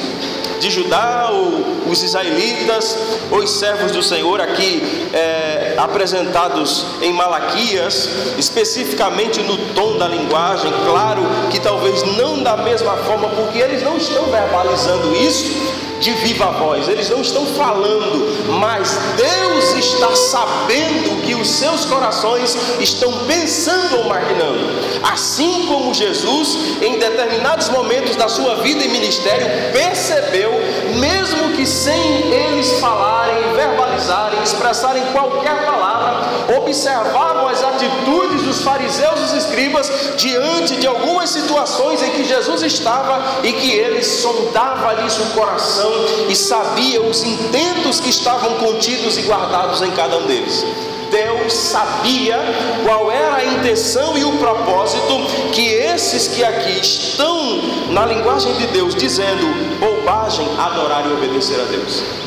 de 0.61 0.71
Judá, 0.71 1.29
ou 1.31 1.91
os 1.91 2.03
israelitas, 2.03 2.97
ou 3.31 3.41
os 3.41 3.51
servos 3.51 3.93
do 3.93 4.03
Senhor, 4.03 4.41
aqui 4.41 4.83
é, 5.13 5.75
apresentados 5.77 6.87
em 7.03 7.13
Malaquias, 7.13 8.09
especificamente 8.39 9.43
no 9.43 9.59
tom 9.75 9.99
da 9.99 10.09
linguagem, 10.09 10.73
claro 10.87 11.23
que 11.51 11.61
talvez 11.61 12.03
não 12.17 12.43
da 12.43 12.57
mesma 12.57 12.97
forma, 12.99 13.29
porque 13.29 13.59
eles 13.59 13.83
não 13.83 13.99
estão 13.99 14.25
verbalizando 14.25 15.15
isso, 15.15 15.74
de 16.01 16.13
viva 16.13 16.51
voz, 16.53 16.89
eles 16.89 17.09
não 17.11 17.21
estão 17.21 17.47
falando, 17.47 18.51
mas 18.59 18.99
Deus 19.17 19.75
está 19.75 20.15
sabendo 20.15 21.23
que 21.23 21.35
os 21.35 21.49
seus 21.49 21.85
corações 21.85 22.57
estão 22.81 23.13
pensando 23.27 23.99
ou 23.99 24.05
maquinando. 24.05 24.61
Assim 25.03 25.67
como 25.67 25.95
Jesus, 25.95 26.79
em 26.83 26.99
determinados 26.99 27.69
momentos 27.69 28.17
da 28.17 28.29
sua 28.29 28.57
vida 28.57 28.85
e 28.85 28.89
ministério, 28.89 29.47
percebeu, 29.73 30.51
mesmo 30.97 31.53
que 31.53 31.67
sem 31.67 32.33
eles 32.33 32.73
falarem, 32.81 33.55
verbalizarem, 33.55 33.94
expressarem 34.43 35.03
qualquer 35.13 35.65
palavra, 35.65 36.57
observavam 36.59 37.49
as 37.49 37.63
atitudes 37.63 38.43
dos 38.43 38.63
fariseus 38.63 39.33
e 39.33 39.39
escribas 39.39 39.91
diante 40.17 40.77
de 40.77 40.87
algumas 40.87 41.31
situações 41.31 42.03
em 42.03 42.11
que 42.11 42.25
Jesus 42.25 42.63
estava 42.63 43.23
e 43.43 43.53
que 43.53 43.73
ele 43.73 44.03
sondava 44.03 44.89
ali 44.89 45.11
seu 45.11 45.27
coração 45.27 45.93
e 46.29 46.37
sabia 46.37 47.03
os 47.03 47.23
intentos 47.23 48.01
que 48.01 48.11
estavam 48.11 48.55
contidos 48.57 49.17
e 49.19 49.23
guardados 49.23 49.83
em 49.83 49.91
cada 49.93 50.19
um 50.19 50.27
deles. 50.27 50.65
Deus 51.11 51.53
sabia 51.53 52.39
qual 52.85 53.11
era 53.11 53.37
a 53.37 53.45
intenção 53.45 54.19
e 54.19 54.25
o 54.25 54.37
propósito 54.39 55.21
que 55.53 55.73
esses 55.73 56.29
que 56.29 56.43
aqui 56.43 56.81
estão 56.81 57.63
na 57.91 58.05
linguagem 58.05 58.53
de 58.55 58.67
Deus 58.69 58.95
dizendo 58.95 59.47
bobagem, 59.79 60.47
adorar 60.59 61.07
e 61.07 61.13
obedecer 61.13 61.61
a 61.61 61.65
Deus. 61.65 62.24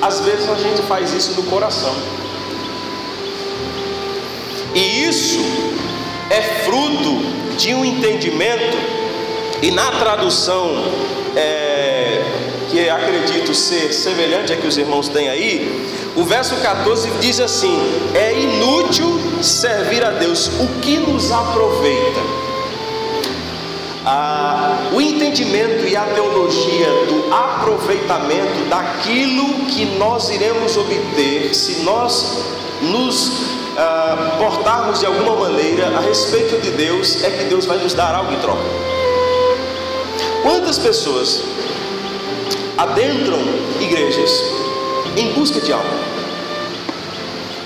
Às 0.00 0.20
vezes 0.20 0.48
a 0.48 0.54
gente 0.54 0.82
faz 0.82 1.12
isso 1.12 1.32
no 1.32 1.44
coração. 1.44 1.94
E 4.74 5.04
isso 5.04 5.40
é 6.30 6.42
fruto 6.64 7.20
de 7.56 7.74
um 7.74 7.84
entendimento, 7.84 8.76
e 9.62 9.70
na 9.70 9.90
tradução 9.92 10.84
é, 11.34 12.22
que 12.70 12.88
acredito 12.90 13.54
ser 13.54 13.92
semelhante 13.92 14.52
a 14.52 14.56
que 14.56 14.66
os 14.66 14.76
irmãos 14.76 15.08
têm 15.08 15.30
aí, 15.30 15.88
o 16.14 16.24
verso 16.24 16.56
14 16.56 17.10
diz 17.20 17.40
assim: 17.40 17.78
É 18.14 18.38
inútil 18.38 19.18
servir 19.42 20.04
a 20.04 20.10
Deus, 20.10 20.48
o 20.60 20.80
que 20.80 20.98
nos 20.98 21.30
aproveita? 21.32 22.35
Ah, 24.08 24.88
o 24.92 25.00
entendimento 25.00 25.84
e 25.84 25.96
a 25.96 26.04
teologia 26.04 26.86
do 27.08 27.34
aproveitamento 27.34 28.64
daquilo 28.70 29.66
que 29.66 29.84
nós 29.98 30.30
iremos 30.30 30.76
obter 30.76 31.52
se 31.52 31.82
nós 31.82 32.38
nos 32.82 33.32
ah, 33.76 34.36
portarmos 34.38 35.00
de 35.00 35.06
alguma 35.06 35.34
maneira 35.34 35.88
a 35.88 36.00
respeito 36.00 36.60
de 36.60 36.70
Deus, 36.70 37.24
é 37.24 37.30
que 37.30 37.44
Deus 37.46 37.66
vai 37.66 37.78
nos 37.78 37.94
dar 37.94 38.14
algo 38.14 38.32
em 38.32 38.38
troca. 38.38 38.62
Quantas 40.42 40.78
pessoas 40.78 41.42
adentram 42.78 43.40
igrejas 43.80 44.40
em 45.16 45.32
busca 45.32 45.60
de 45.60 45.72
algo. 45.72 46.15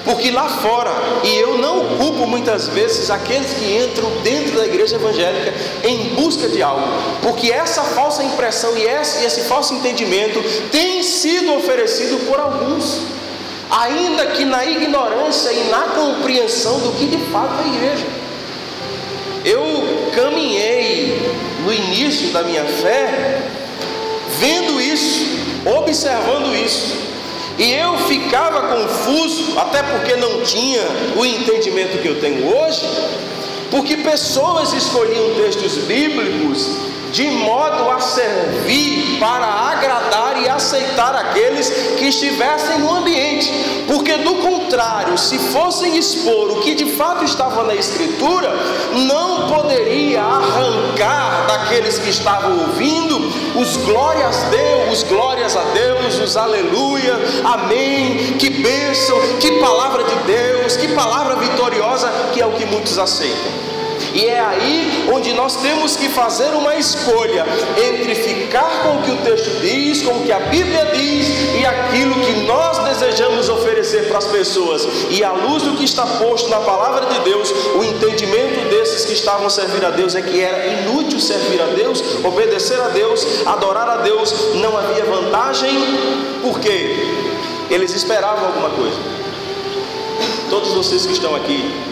Porque 0.04 0.30
lá 0.30 0.48
fora, 0.48 0.90
e 1.24 1.36
eu 1.36 1.58
não 1.58 1.96
culpo 1.98 2.26
muitas 2.26 2.68
vezes 2.68 3.10
aqueles 3.10 3.52
que 3.52 3.76
entram 3.76 4.10
dentro 4.22 4.56
da 4.56 4.64
igreja 4.64 4.96
evangélica 4.96 5.52
em 5.84 6.14
busca 6.14 6.48
de 6.48 6.62
algo, 6.62 6.86
porque 7.22 7.52
essa 7.52 7.82
falsa 7.82 8.22
impressão 8.24 8.76
e 8.76 8.82
esse, 8.82 9.24
esse 9.24 9.42
falso 9.42 9.74
entendimento 9.74 10.42
tem 10.70 11.02
sido 11.02 11.54
oferecido 11.54 12.26
por 12.26 12.40
alguns, 12.40 13.02
ainda 13.70 14.26
que 14.28 14.44
na 14.44 14.64
ignorância 14.64 15.52
e 15.52 15.68
na 15.68 15.82
compreensão 15.82 16.78
do 16.80 16.92
que 16.92 17.06
de 17.06 17.18
fato 17.30 17.60
é 17.60 17.64
a 17.64 17.74
igreja. 17.74 18.06
Eu 19.44 20.10
caminhei 20.14 21.30
no 21.64 21.72
início 21.72 22.28
da 22.28 22.42
minha 22.42 22.64
fé 22.64 23.40
vendo 24.38 24.80
isso, 24.80 25.26
observando 25.78 26.54
isso. 26.54 27.09
E 27.60 27.74
eu 27.74 27.98
ficava 27.98 28.74
confuso, 28.74 29.58
até 29.58 29.82
porque 29.82 30.16
não 30.16 30.40
tinha 30.40 30.80
o 31.14 31.26
entendimento 31.26 32.00
que 32.00 32.08
eu 32.08 32.18
tenho 32.18 32.56
hoje, 32.56 32.80
porque 33.70 33.98
pessoas 33.98 34.72
escolhiam 34.72 35.34
textos 35.34 35.76
bíblicos 35.84 36.89
de 37.12 37.28
modo 37.30 37.90
a 37.90 38.00
servir 38.00 39.18
para 39.18 39.46
agradar 39.46 40.40
e 40.42 40.48
aceitar 40.48 41.14
aqueles 41.14 41.68
que 41.98 42.06
estivessem 42.06 42.78
no 42.78 42.94
ambiente, 42.94 43.52
porque 43.86 44.16
do 44.18 44.36
contrário, 44.36 45.18
se 45.18 45.38
fossem 45.38 45.96
expor 45.96 46.50
o 46.52 46.60
que 46.60 46.74
de 46.74 46.86
fato 46.92 47.24
estava 47.24 47.64
na 47.64 47.74
Escritura, 47.74 48.52
não 48.92 49.48
poderia 49.48 50.22
arrancar 50.22 51.46
daqueles 51.46 51.98
que 51.98 52.10
estavam 52.10 52.60
ouvindo 52.60 53.18
os 53.58 53.76
glórias 53.78 54.44
a 54.44 54.48
Deus, 54.48 54.92
os 54.92 55.02
glórias 55.02 55.56
a 55.56 55.62
Deus, 55.64 56.18
os 56.18 56.36
aleluia, 56.36 57.18
amém, 57.44 58.36
que 58.38 58.50
bênção, 58.50 59.18
que 59.40 59.58
palavra 59.60 60.04
de 60.04 60.14
Deus, 60.26 60.76
que 60.76 60.88
palavra 60.88 61.36
vitoriosa, 61.36 62.10
que 62.32 62.40
é 62.40 62.46
o 62.46 62.52
que 62.52 62.64
muitos 62.64 62.98
aceitam. 62.98 63.69
E 64.14 64.26
é 64.26 64.40
aí 64.40 65.08
onde 65.12 65.32
nós 65.32 65.56
temos 65.56 65.96
que 65.96 66.08
fazer 66.08 66.50
uma 66.54 66.74
escolha 66.76 67.44
entre 67.76 68.14
ficar 68.14 68.82
com 68.82 68.96
o 68.96 69.02
que 69.02 69.10
o 69.10 69.16
texto 69.18 69.60
diz, 69.60 70.02
com 70.02 70.12
o 70.12 70.24
que 70.24 70.32
a 70.32 70.40
Bíblia 70.40 70.90
diz 70.94 71.28
e 71.60 71.64
aquilo 71.64 72.14
que 72.14 72.32
nós 72.46 72.78
desejamos 72.78 73.48
oferecer 73.48 74.08
para 74.08 74.18
as 74.18 74.26
pessoas. 74.26 74.86
E 75.10 75.22
à 75.22 75.32
luz 75.32 75.62
do 75.62 75.76
que 75.76 75.84
está 75.84 76.04
posto 76.04 76.48
na 76.48 76.60
palavra 76.60 77.06
de 77.06 77.20
Deus, 77.20 77.50
o 77.50 77.84
entendimento 77.84 78.68
desses 78.70 79.04
que 79.04 79.12
estavam 79.12 79.48
servindo 79.48 79.86
a 79.86 79.90
Deus 79.90 80.14
é 80.14 80.22
que 80.22 80.40
era 80.40 80.66
inútil 80.66 81.20
servir 81.20 81.60
a 81.60 81.66
Deus, 81.66 82.02
obedecer 82.24 82.80
a 82.80 82.88
Deus, 82.88 83.46
adorar 83.46 83.88
a 83.88 83.96
Deus, 83.98 84.54
não 84.54 84.76
havia 84.76 85.04
vantagem, 85.04 85.70
porque 86.42 86.96
eles 87.70 87.94
esperavam 87.94 88.46
alguma 88.46 88.70
coisa. 88.70 88.98
Todos 90.48 90.72
vocês 90.72 91.06
que 91.06 91.12
estão 91.12 91.34
aqui 91.36 91.89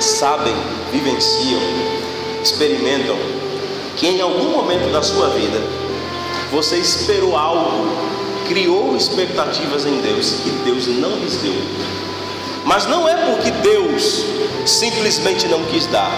sabem 0.00 0.54
vivenciam, 0.92 1.60
experimentam 2.42 3.16
que 3.96 4.06
em 4.06 4.20
algum 4.20 4.50
momento 4.50 4.92
da 4.92 5.02
sua 5.02 5.28
vida 5.30 5.60
você 6.50 6.76
esperou 6.76 7.36
algo, 7.36 7.88
criou 8.46 8.96
expectativas 8.96 9.86
em 9.86 10.00
Deus 10.00 10.46
e 10.46 10.50
Deus 10.64 10.86
não 10.86 11.16
lhes 11.16 11.36
deu. 11.36 11.54
Mas 12.64 12.86
não 12.86 13.08
é 13.08 13.14
porque 13.26 13.50
Deus 13.50 14.24
simplesmente 14.66 15.46
não 15.48 15.62
quis 15.64 15.86
dar, 15.86 16.10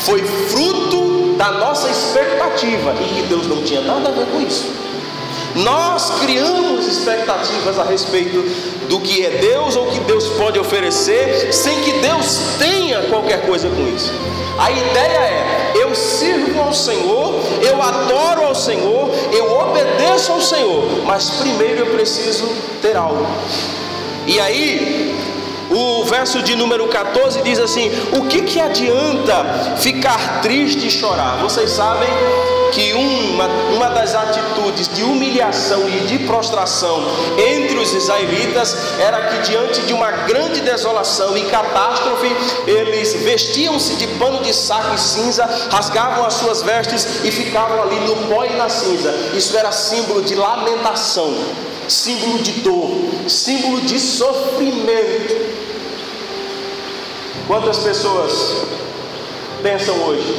foi 0.00 0.22
fruto 0.22 1.34
da 1.36 1.52
nossa 1.52 1.88
expectativa 1.88 2.94
e 2.94 3.14
que 3.14 3.22
Deus 3.28 3.46
não 3.46 3.62
tinha 3.62 3.80
nada 3.80 4.08
a 4.08 4.12
ver 4.12 4.26
com 4.26 4.40
isso. 4.40 4.66
Nós 5.56 6.10
criamos 6.20 6.86
expectativas 6.86 7.78
a 7.78 7.84
respeito 7.84 8.42
do 8.88 9.00
que 9.00 9.24
é 9.24 9.30
Deus 9.30 9.74
ou 9.74 9.86
que 9.86 10.00
Deus 10.00 10.28
pode 10.30 10.58
oferecer, 10.58 11.52
sem 11.52 11.80
que 11.82 11.92
Deus 11.94 12.40
tenha 12.58 13.02
qualquer 13.04 13.46
coisa 13.46 13.68
com 13.68 13.88
isso. 13.88 14.12
A 14.58 14.70
ideia 14.70 15.18
é: 15.18 15.72
eu 15.74 15.94
sirvo 15.94 16.60
ao 16.60 16.72
Senhor, 16.72 17.40
eu 17.62 17.82
adoro 17.82 18.42
ao 18.42 18.54
Senhor, 18.54 19.10
eu 19.32 19.50
obedeço 19.58 20.32
ao 20.32 20.40
Senhor, 20.40 20.84
mas 21.06 21.30
primeiro 21.30 21.80
eu 21.80 21.86
preciso 21.86 22.46
ter 22.82 22.96
algo. 22.96 23.26
E 24.26 24.40
aí, 24.40 25.16
o 25.70 26.04
verso 26.04 26.42
de 26.42 26.54
número 26.54 26.86
14 26.88 27.42
diz 27.42 27.58
assim: 27.58 27.90
O 28.12 28.26
que, 28.26 28.42
que 28.42 28.60
adianta 28.60 29.76
ficar 29.78 30.40
triste 30.40 30.86
e 30.86 30.90
chorar? 30.90 31.38
Vocês 31.38 31.70
sabem 31.70 32.08
que 32.72 32.92
uma, 32.92 33.46
uma 33.74 33.88
das 33.88 34.14
atitudes 34.14 34.88
de 34.88 35.02
humilhação 35.02 35.88
e 35.88 36.00
de 36.06 36.18
prostração 36.20 37.02
entre 37.38 37.78
os 37.78 37.94
israelitas 37.94 38.76
era 38.98 39.28
que, 39.28 39.50
diante 39.50 39.80
de 39.82 39.92
uma 39.92 40.10
grande 40.10 40.60
desolação 40.60 41.36
e 41.36 41.44
catástrofe, 41.46 42.30
eles 42.66 43.14
vestiam-se 43.14 43.94
de 43.96 44.06
pano 44.18 44.42
de 44.42 44.52
saco 44.52 44.94
e 44.94 44.98
cinza, 44.98 45.48
rasgavam 45.70 46.26
as 46.26 46.34
suas 46.34 46.62
vestes 46.62 47.24
e 47.24 47.30
ficavam 47.30 47.82
ali 47.82 48.00
no 48.00 48.16
pó 48.28 48.44
e 48.44 48.54
na 48.56 48.68
cinza. 48.68 49.10
Isso 49.34 49.56
era 49.56 49.72
símbolo 49.72 50.22
de 50.22 50.34
lamentação, 50.34 51.34
símbolo 51.88 52.38
de 52.40 52.52
dor, 52.60 52.90
símbolo 53.28 53.80
de 53.82 53.98
sofrimento. 53.98 55.45
Quantas 57.46 57.78
pessoas 57.78 58.66
pensam 59.62 59.94
hoje? 60.02 60.36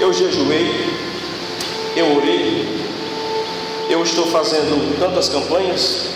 Eu 0.00 0.12
jejuei, 0.12 0.90
eu 1.94 2.16
orei, 2.16 2.66
eu 3.88 4.02
estou 4.02 4.26
fazendo 4.26 4.98
tantas 4.98 5.28
campanhas, 5.28 6.06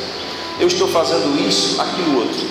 eu 0.59 0.67
estou 0.67 0.89
fazendo 0.89 1.41
isso, 1.49 1.81
aquilo 1.81 2.19
outro. 2.19 2.49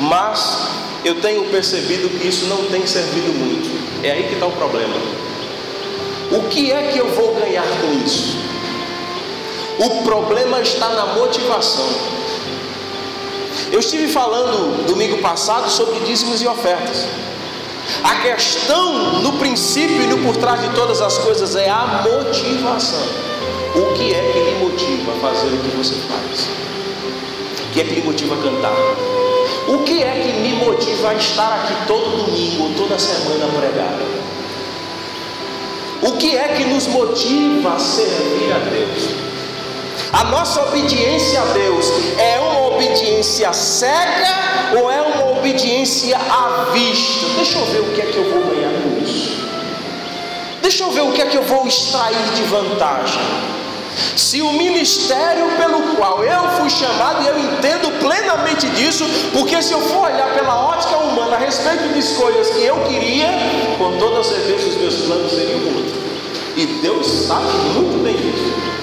Mas 0.00 0.68
eu 1.02 1.18
tenho 1.22 1.44
percebido 1.44 2.10
que 2.18 2.28
isso 2.28 2.44
não 2.44 2.66
tem 2.66 2.86
servido 2.86 3.32
muito. 3.32 4.04
É 4.04 4.10
aí 4.10 4.24
que 4.24 4.34
está 4.34 4.46
o 4.46 4.52
problema. 4.52 4.94
O 6.30 6.42
que 6.50 6.70
é 6.70 6.88
que 6.92 6.98
eu 6.98 7.08
vou 7.14 7.34
ganhar 7.36 7.64
com 7.80 8.04
isso? 8.04 8.36
O 9.78 10.02
problema 10.02 10.60
está 10.60 10.90
na 10.90 11.06
motivação. 11.06 11.88
Eu 13.70 13.80
estive 13.80 14.08
falando 14.08 14.86
domingo 14.86 15.18
passado 15.18 15.70
sobre 15.70 16.00
dízimos 16.00 16.42
e 16.42 16.46
ofertas. 16.46 17.06
A 18.02 18.16
questão 18.16 19.20
no 19.20 19.34
princípio 19.34 20.02
e 20.02 20.06
no 20.06 20.18
por 20.18 20.36
trás 20.36 20.60
de 20.60 20.70
todas 20.70 21.00
as 21.00 21.18
coisas 21.18 21.54
é 21.54 21.68
a 21.68 22.02
motivação. 22.04 23.06
O 23.74 23.92
que 23.94 24.14
é 24.14 24.32
que 24.32 24.38
lhe 24.38 24.58
motiva 24.60 25.12
a 25.12 25.20
fazer 25.20 25.48
o 25.48 25.58
que 25.58 25.76
você 25.76 25.94
faz? 25.94 26.48
O 27.68 27.72
que 27.72 27.80
é 27.80 27.84
que 27.84 27.94
lhe 27.94 28.02
motiva 28.02 28.34
a 28.34 28.38
cantar? 28.38 28.74
O 29.68 29.78
que 29.78 30.02
é 30.02 30.12
que 30.12 30.32
me 30.40 30.52
motiva 30.54 31.10
a 31.10 31.14
estar 31.14 31.52
aqui 31.54 31.86
todo 31.86 32.24
domingo, 32.24 32.72
toda 32.76 32.98
semana 32.98 33.46
a 33.46 33.60
pregar? 33.60 33.98
O 36.02 36.12
que 36.16 36.36
é 36.36 36.48
que 36.48 36.64
nos 36.64 36.86
motiva 36.86 37.74
a 37.74 37.78
servir 37.78 38.52
a 38.52 38.58
Deus? 38.70 39.33
A 40.14 40.22
nossa 40.24 40.62
obediência 40.62 41.42
a 41.42 41.44
Deus 41.46 41.90
é 42.18 42.38
uma 42.38 42.68
obediência 42.68 43.52
cega 43.52 44.78
ou 44.78 44.88
é 44.88 45.02
uma 45.02 45.32
obediência 45.32 46.16
à 46.16 46.70
vista? 46.72 47.26
Deixa 47.36 47.58
eu 47.58 47.66
ver 47.66 47.80
o 47.80 47.92
que 47.92 48.00
é 48.00 48.06
que 48.06 48.16
eu 48.16 48.30
vou 48.30 48.54
ganhar 48.54 48.70
com 48.80 49.04
isso. 49.04 49.44
Deixa 50.62 50.84
eu 50.84 50.90
ver 50.92 51.00
o 51.00 51.12
que 51.12 51.20
é 51.20 51.26
que 51.26 51.36
eu 51.36 51.42
vou 51.42 51.66
extrair 51.66 52.30
de 52.36 52.42
vantagem. 52.44 53.20
Se 54.16 54.40
o 54.40 54.52
ministério 54.52 55.48
pelo 55.56 55.96
qual 55.96 56.22
eu 56.22 56.48
fui 56.60 56.70
chamado, 56.70 57.24
e 57.24 57.26
eu 57.26 57.38
entendo 57.38 57.98
plenamente 57.98 58.68
disso, 58.68 59.04
porque 59.32 59.60
se 59.60 59.72
eu 59.72 59.80
for 59.80 60.12
olhar 60.12 60.32
pela 60.32 60.68
ótica 60.68 60.96
humana 60.96 61.34
a 61.34 61.38
respeito 61.40 61.92
de 61.92 61.98
escolhas 61.98 62.50
que 62.50 62.62
eu 62.62 62.76
queria, 62.84 63.28
com 63.78 63.98
toda 63.98 64.22
certeza 64.22 64.68
os 64.68 64.76
meus 64.76 64.94
planos 64.94 65.32
seriam 65.32 65.58
outros. 65.58 65.92
E 66.56 66.66
Deus 66.82 67.06
sabe 67.26 67.50
muito 67.74 68.02
bem 68.04 68.14
disso. 68.14 68.73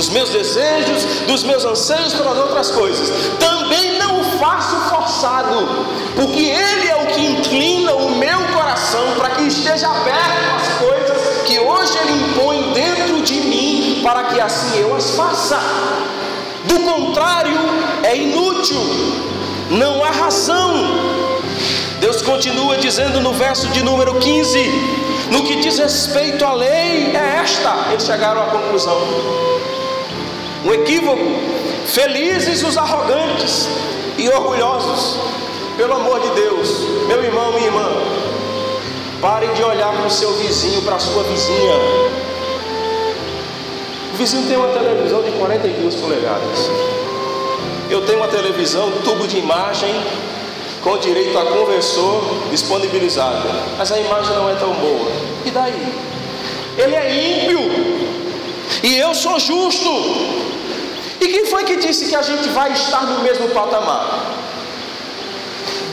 Dos 0.00 0.08
meus 0.08 0.30
desejos, 0.30 1.04
dos 1.26 1.42
meus 1.42 1.62
anseios 1.62 2.14
pelas 2.14 2.38
outras 2.38 2.70
coisas. 2.70 3.10
Também 3.38 3.98
não 3.98 4.22
o 4.22 4.24
faço 4.38 4.74
forçado, 4.88 5.68
porque 6.16 6.40
Ele 6.40 6.88
é 6.88 6.96
o 7.02 7.06
que 7.08 7.26
inclina 7.26 7.92
o 7.92 8.16
meu 8.16 8.38
coração 8.54 9.12
para 9.18 9.28
que 9.34 9.42
esteja 9.42 9.88
aberto 9.90 10.54
às 10.56 10.88
coisas 10.88 11.42
que 11.44 11.60
hoje 11.60 11.98
Ele 11.98 12.12
impõe 12.12 12.72
dentro 12.72 13.20
de 13.20 13.40
mim, 13.42 14.00
para 14.02 14.22
que 14.24 14.40
assim 14.40 14.78
eu 14.78 14.96
as 14.96 15.10
faça. 15.10 15.60
Do 16.64 16.80
contrário, 16.80 17.58
é 18.02 18.16
inútil, 18.16 18.80
não 19.68 20.02
há 20.02 20.10
razão. 20.10 20.72
Deus 22.00 22.22
continua 22.22 22.78
dizendo 22.78 23.20
no 23.20 23.34
verso 23.34 23.68
de 23.68 23.82
número 23.82 24.14
15: 24.14 25.28
no 25.30 25.44
que 25.44 25.56
diz 25.56 25.78
respeito 25.78 26.42
à 26.42 26.54
lei, 26.54 27.14
é 27.14 27.40
esta. 27.42 27.88
Eles 27.90 28.06
chegaram 28.06 28.42
à 28.42 28.46
conclusão. 28.46 29.59
Um 30.64 30.72
equívoco. 30.72 31.24
Felizes 31.86 32.62
os 32.62 32.76
arrogantes 32.76 33.68
e 34.18 34.28
orgulhosos. 34.28 35.18
Pelo 35.76 35.94
amor 35.94 36.20
de 36.20 36.28
Deus, 36.30 36.68
meu 37.08 37.24
irmão, 37.24 37.52
minha 37.52 37.66
irmã, 37.66 37.88
pare 39.20 39.46
de 39.48 39.62
olhar 39.62 39.92
para 39.92 40.06
o 40.06 40.10
seu 40.10 40.32
vizinho, 40.34 40.82
para 40.82 40.96
a 40.96 40.98
sua 40.98 41.22
vizinha. 41.22 41.74
O 44.12 44.16
vizinho 44.18 44.46
tem 44.46 44.56
uma 44.58 44.68
televisão 44.68 45.22
de 45.22 45.30
42 45.32 45.94
polegadas. 45.94 46.70
Eu 47.88 48.02
tenho 48.02 48.18
uma 48.18 48.28
televisão, 48.28 48.92
tubo 49.02 49.26
de 49.26 49.38
imagem, 49.38 49.94
com 50.82 50.98
direito 50.98 51.36
a 51.38 51.46
conversor 51.46 52.22
disponibilizado. 52.50 53.48
Mas 53.78 53.90
a 53.90 53.98
imagem 53.98 54.34
não 54.36 54.50
é 54.50 54.54
tão 54.54 54.74
boa. 54.74 55.10
E 55.46 55.50
daí? 55.50 55.94
Ele 56.76 56.94
é 56.94 57.42
ímpio. 57.42 57.60
E 58.82 58.96
eu 58.96 59.14
sou 59.14 59.38
justo. 59.38 60.49
E 61.20 61.28
quem 61.28 61.46
foi 61.46 61.64
que 61.64 61.76
disse 61.76 62.06
que 62.06 62.16
a 62.16 62.22
gente 62.22 62.48
vai 62.48 62.72
estar 62.72 63.02
no 63.02 63.22
mesmo 63.22 63.48
patamar? 63.50 64.36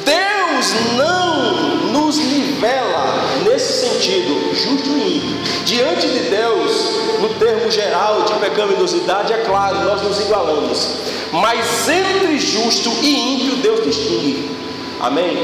Deus 0.06 0.74
não 0.96 1.92
nos 1.92 2.18
nivela 2.18 3.14
nesse 3.44 3.88
sentido, 3.88 4.56
justo 4.56 4.90
e 4.98 5.18
ímpio. 5.18 5.38
Diante 5.66 6.08
de 6.08 6.20
Deus, 6.30 6.72
no 7.20 7.30
termo 7.36 7.70
geral 7.70 8.22
de 8.24 8.34
pecaminosidade, 8.36 9.34
é 9.34 9.38
claro, 9.40 9.84
nós 9.84 10.02
nos 10.02 10.20
igualamos. 10.22 10.96
Mas 11.34 11.90
entre 11.90 12.40
justo 12.40 12.90
e 13.02 13.36
ímpio, 13.36 13.58
Deus 13.58 13.84
distingue. 13.84 14.67
Amém? 15.00 15.38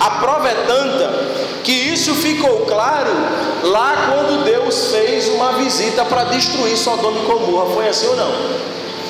A 0.00 0.10
prova 0.10 0.48
é 0.48 0.54
tanta 0.66 1.10
que 1.64 1.72
isso 1.72 2.14
ficou 2.14 2.60
claro 2.60 3.10
lá 3.62 4.08
quando 4.08 4.44
Deus 4.44 4.90
fez 4.90 5.28
uma 5.28 5.52
visita 5.54 6.04
para 6.04 6.24
destruir 6.24 6.76
Sodoma 6.76 7.20
e 7.20 7.26
Gomorra. 7.26 7.74
Foi 7.74 7.88
assim 7.88 8.06
ou 8.06 8.16
não? 8.16 8.32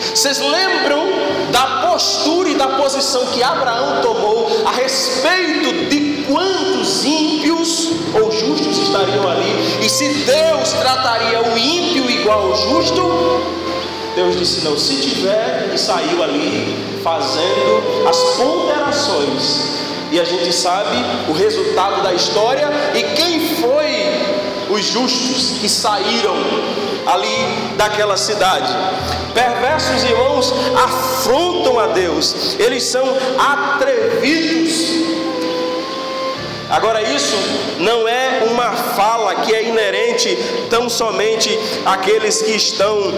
Vocês 0.01 0.39
lembram 0.41 1.07
da 1.51 1.89
postura 1.89 2.49
e 2.49 2.55
da 2.55 2.69
posição 2.69 3.27
que 3.27 3.43
Abraão 3.43 4.01
tomou 4.01 4.63
a 4.65 4.73
respeito 4.73 5.89
de 5.89 6.25
quantos 6.25 7.05
ímpios 7.05 7.91
ou 8.15 8.31
justos 8.31 8.79
estariam 8.79 9.29
ali? 9.29 9.79
E 9.83 9.89
se 9.89 10.09
Deus 10.09 10.73
trataria 10.73 11.43
o 11.43 11.59
ímpio 11.59 12.11
igual 12.11 12.53
ao 12.53 12.57
justo? 12.57 13.58
Deus 14.15 14.37
disse: 14.37 14.65
não, 14.65 14.79
se 14.79 14.97
tiver, 14.97 15.71
e 15.75 15.79
saiu 15.79 16.23
ali 16.23 17.01
fazendo 17.03 18.07
as 18.09 18.17
ponderações. 18.37 19.79
E 20.11 20.19
a 20.19 20.25
gente 20.25 20.53
sabe 20.53 20.97
o 21.29 21.33
resultado 21.33 22.03
da 22.03 22.15
história 22.15 22.69
e 22.95 23.03
quem 23.15 23.57
foi 23.57 23.89
os 24.71 24.85
justos 24.85 25.59
que 25.61 25.69
saíram 25.69 26.35
ali 27.07 27.75
daquela 27.77 28.17
cidade. 28.17 28.75
Perversos 29.35 30.05
irmãos 30.05 30.53
afrontam 30.75 31.79
a 31.79 31.89
Deus, 31.89 32.57
eles 32.59 32.85
são 32.85 33.05
atrevidos. 33.39 35.08
Agora, 36.71 37.03
isso 37.03 37.35
não 37.79 38.07
é 38.07 38.45
uma 38.51 38.73
fala 38.73 39.35
que 39.37 39.55
é 39.55 39.65
inerente 39.65 40.37
tão 40.69 40.89
somente 40.89 41.59
àqueles 41.85 42.43
que 42.43 42.53
estão 42.53 43.13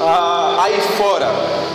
ah, 0.00 0.56
aí 0.62 0.80
fora. 0.96 1.28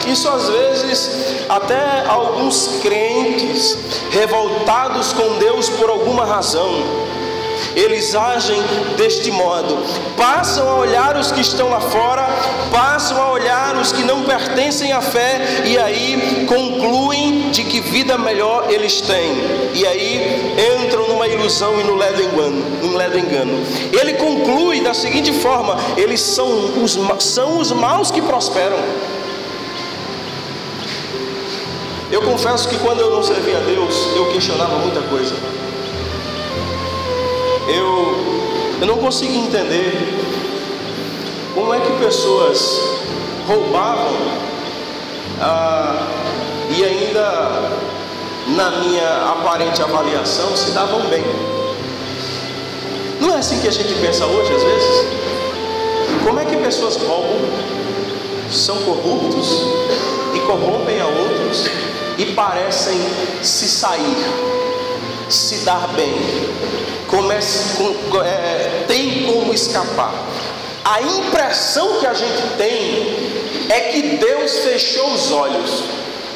Isso 0.08 0.30
às 0.30 0.50
vezes 0.50 1.46
até 1.50 2.06
alguns 2.08 2.80
crentes 2.82 3.78
revoltados 4.12 5.12
com 5.14 5.38
Deus 5.38 5.70
por 5.70 5.90
alguma 5.90 6.26
razão 6.26 7.12
eles 7.76 8.16
agem 8.16 8.62
deste 8.98 9.32
modo, 9.32 9.78
passam 10.18 10.68
a 10.68 10.76
olhar 10.76 11.18
os 11.18 11.32
que 11.32 11.42
estão 11.42 11.70
lá 11.70 11.80
fora, 11.80 12.28
passam 12.72 13.22
a 13.22 13.32
olhar 13.32 13.76
os 13.78 13.92
que 13.92 14.04
não 14.04 14.24
pertencem 14.24 14.92
à 14.92 15.02
fé, 15.02 15.64
e 15.66 15.78
aí 15.78 16.46
concluem 16.48 17.52
de 17.52 17.64
que 17.64 17.82
vida 17.82 18.18
melhor 18.18 18.66
eles 18.70 19.02
têm, 19.02 19.34
e 19.74 19.86
aí 19.86 20.56
entram 20.84 21.08
numa 21.08 21.28
ilusão 21.28 21.80
e 21.80 21.84
no 21.84 21.96
ledo 21.96 22.22
engano. 22.22 22.64
No 22.82 22.98
ledo 22.98 23.18
engano. 23.18 23.64
Ele 23.92 24.14
conclui 24.14 24.82
da 24.82 24.94
seguinte 24.94 25.32
forma: 25.34 25.78
eles 25.98 26.22
são 26.22 26.84
os, 26.84 26.98
são 27.24 27.58
os 27.58 27.72
maus 27.72 28.12
que 28.12 28.22
prosperam. 28.22 28.78
Eu 32.12 32.22
confesso 32.24 32.68
que 32.68 32.78
quando 32.80 33.00
eu 33.00 33.10
não 33.10 33.24
servia 33.24 33.58
a 33.58 33.62
Deus, 33.62 33.96
eu 34.16 34.34
questionava 34.34 34.78
muita 34.80 35.02
coisa 35.04 35.34
eu, 37.68 38.16
eu 38.82 38.88
não 38.88 38.98
consigo 38.98 39.34
entender 39.34 39.94
como 41.54 41.74
é 41.74 41.80
que 41.80 41.92
pessoas 42.04 42.80
roubavam 43.48 44.16
ah, 45.42 46.08
e 46.70 46.84
ainda, 46.84 47.70
na 48.56 48.72
minha 48.72 49.32
aparente 49.32 49.82
avaliação, 49.82 50.56
se 50.56 50.72
davam 50.72 51.02
bem. 51.10 51.24
Não 53.20 53.34
é 53.34 53.38
assim 53.38 53.60
que 53.60 53.68
a 53.68 53.72
gente 53.72 53.94
pensa 53.96 54.26
hoje, 54.26 54.54
às 54.54 54.64
vezes? 54.64 55.06
Como 56.24 56.40
é 56.40 56.46
que 56.46 56.56
pessoas 56.58 56.96
roubam, 56.98 57.40
são 58.52 58.78
corruptos 58.84 59.48
e 60.34 60.40
corrompem 60.42 61.02
a 61.02 61.08
outros 61.08 61.66
e 62.18 62.26
parecem 62.34 62.98
se 63.42 63.68
sair, 63.68 64.18
se 65.32 65.58
dar 65.58 65.88
bem, 65.90 66.14
comece, 67.08 67.78
com, 67.78 68.22
é, 68.22 68.86
tem 68.88 69.26
como 69.26 69.54
escapar? 69.54 70.14
A 70.84 71.02
impressão 71.02 72.00
que 72.00 72.08
a 72.08 72.14
gente 72.14 72.42
tem 72.58 73.42
é 73.70 73.80
que 73.92 74.02
Deus 74.18 74.60
fechou 74.60 75.14
os 75.14 75.32
olhos 75.32 75.84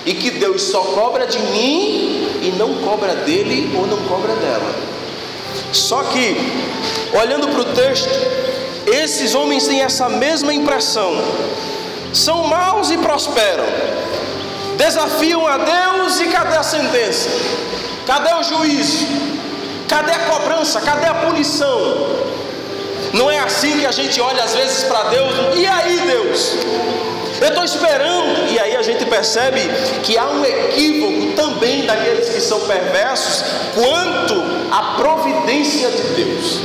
e 0.06 0.14
que 0.14 0.32
Deus 0.32 0.64
só 0.64 0.82
cobra 0.82 1.26
de 1.26 1.40
mim 1.40 2.40
e 2.42 2.54
não 2.58 2.76
cobra 2.76 3.16
dele 3.16 3.72
ou 3.76 3.88
não 3.88 3.98
cobra 4.06 4.34
dela. 4.36 4.76
Só 5.72 6.04
que, 6.04 6.38
olhando 7.20 7.48
para 7.48 7.62
o 7.62 7.66
texto, 7.74 8.10
esses 8.86 9.34
homens 9.34 9.68
têm 9.68 9.82
essa 9.82 10.08
mesma 10.08 10.54
impressão. 10.54 11.12
São 12.14 12.48
maus 12.48 12.92
e 12.92 12.98
prosperam. 12.98 13.66
Desafiam 14.78 15.48
a 15.48 15.58
Deus 15.58 16.20
e 16.20 16.28
cadê 16.28 16.56
a 16.56 16.64
sentença? 16.64 17.30
Cadê 18.06 18.34
o 18.34 18.44
juízo? 18.44 19.08
Cadê 19.88 20.12
a 20.12 20.20
cobrança? 20.20 20.80
Cadê 20.82 21.08
a 21.08 21.16
punição? 21.16 22.08
Não 23.14 23.30
é 23.32 23.40
assim 23.40 23.80
que 23.80 23.86
a 23.86 23.92
gente 23.92 24.20
olha 24.20 24.44
às 24.44 24.54
vezes 24.54 24.84
para 24.84 25.04
Deus. 25.06 25.34
E 25.56 25.66
aí, 25.66 26.00
Deus? 26.06 26.54
Eu 27.42 27.50
estou 27.50 27.64
esperando, 27.64 28.50
e 28.50 28.58
aí 28.58 28.78
a 28.78 28.82
gente 28.82 29.06
percebe 29.06 29.60
que 30.04 30.18
há 30.18 30.26
um 30.26 30.46
equívoco 30.46 31.36
também 31.36 31.86
daqueles 31.86 32.30
que 32.30 32.40
são 32.40 32.62
perversos 32.62 33.44
quanto 33.74 34.42
à 34.72 34.96
providência 34.98 35.90
de 35.90 36.02
Deus. 36.24 36.60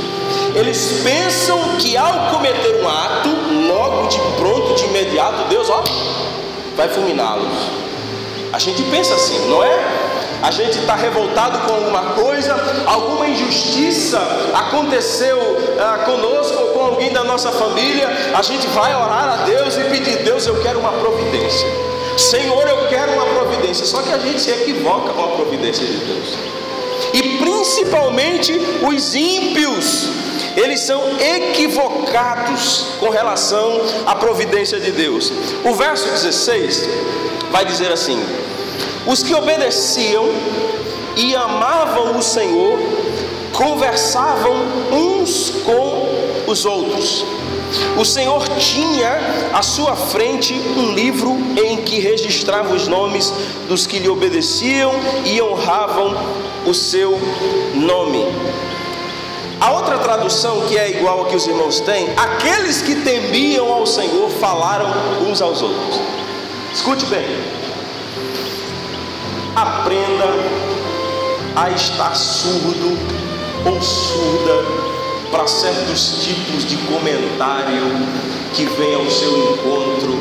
Eles 0.55 1.01
pensam 1.03 1.75
que 1.77 1.97
ao 1.97 2.31
cometer 2.31 2.81
um 2.81 2.87
ato, 2.87 3.29
logo 3.67 4.07
de 4.07 4.19
pronto, 4.37 4.75
de 4.75 4.85
imediato, 4.85 5.49
Deus 5.49 5.69
ó, 5.69 5.83
vai 6.75 6.87
fulminá-los. 6.87 7.53
A 8.53 8.59
gente 8.59 8.81
pensa 8.83 9.13
assim, 9.13 9.49
não 9.49 9.63
é? 9.63 10.00
A 10.41 10.51
gente 10.51 10.79
está 10.79 10.95
revoltado 10.95 11.59
com 11.59 11.73
alguma 11.73 12.13
coisa, 12.13 12.55
alguma 12.85 13.27
injustiça 13.27 14.19
aconteceu 14.53 15.37
ah, 15.79 15.99
conosco 16.05 16.57
ou 16.61 16.67
com 16.69 16.79
alguém 16.79 17.11
da 17.11 17.23
nossa 17.23 17.51
família, 17.51 18.09
a 18.35 18.41
gente 18.41 18.67
vai 18.67 18.93
orar 18.95 19.41
a 19.41 19.45
Deus 19.45 19.77
e 19.77 19.83
pedir: 19.85 20.23
Deus, 20.23 20.45
eu 20.47 20.61
quero 20.61 20.79
uma 20.79 20.93
providência. 20.93 21.67
Senhor, 22.17 22.67
eu 22.67 22.87
quero 22.87 23.13
uma 23.13 23.25
providência. 23.25 23.85
Só 23.85 24.01
que 24.01 24.11
a 24.11 24.17
gente 24.17 24.41
se 24.41 24.51
equivoca 24.51 25.13
com 25.13 25.23
a 25.23 25.27
providência 25.29 25.85
de 25.85 25.97
Deus. 25.97 26.37
E 27.13 27.37
principalmente 27.39 28.53
os 28.81 29.15
ímpios, 29.15 30.09
eles 30.55 30.81
são 30.81 31.01
equivocados 31.19 32.85
com 32.99 33.09
relação 33.09 33.81
à 34.05 34.15
providência 34.15 34.79
de 34.79 34.91
Deus. 34.91 35.31
O 35.63 35.73
verso 35.73 36.05
16 36.09 36.87
vai 37.51 37.65
dizer 37.65 37.91
assim: 37.91 38.21
os 39.05 39.23
que 39.23 39.33
obedeciam 39.33 40.29
e 41.15 41.35
amavam 41.35 42.17
o 42.17 42.21
Senhor 42.21 42.79
conversavam 43.53 44.53
uns 44.91 45.51
com 45.65 46.07
os 46.47 46.65
outros. 46.65 47.25
O 47.97 48.03
Senhor 48.03 48.47
tinha 48.57 49.19
à 49.53 49.61
sua 49.61 49.95
frente 49.95 50.53
um 50.53 50.93
livro 50.93 51.37
em 51.55 51.77
que 51.77 51.99
registrava 51.99 52.73
os 52.73 52.87
nomes 52.87 53.33
dos 53.67 53.87
que 53.87 53.99
lhe 53.99 54.09
obedeciam 54.09 54.91
e 55.25 55.41
honravam 55.41 56.15
o 56.65 56.73
seu 56.73 57.19
nome. 57.73 58.25
A 59.59 59.71
outra 59.73 59.99
tradução 59.99 60.61
que 60.61 60.77
é 60.77 60.89
igual 60.89 61.19
ao 61.19 61.25
que 61.25 61.35
os 61.35 61.45
irmãos 61.45 61.79
têm, 61.79 62.09
aqueles 62.17 62.81
que 62.81 62.95
temiam 62.95 63.71
ao 63.71 63.85
Senhor 63.85 64.29
falaram 64.29 64.91
uns 65.21 65.41
aos 65.41 65.61
outros. 65.61 65.99
Escute 66.73 67.05
bem. 67.05 67.60
Aprenda 69.61 70.25
a 71.55 71.69
estar 71.69 72.15
surdo 72.15 72.97
ou 73.63 73.79
surda 73.79 74.65
para 75.29 75.45
certos 75.45 76.23
tipos 76.23 76.65
de 76.65 76.77
comentário 76.77 77.83
que 78.55 78.65
vem 78.65 78.95
ao 78.95 79.05
seu 79.11 79.53
encontro 79.53 80.17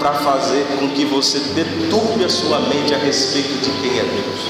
para 0.00 0.14
fazer 0.14 0.66
com 0.80 0.88
que 0.88 1.04
você 1.04 1.38
deturbe 1.54 2.24
a 2.24 2.28
sua 2.28 2.58
mente 2.58 2.92
a 2.92 2.98
respeito 2.98 3.54
de 3.62 3.70
quem 3.80 4.00
é 4.00 4.02
Deus. 4.02 4.40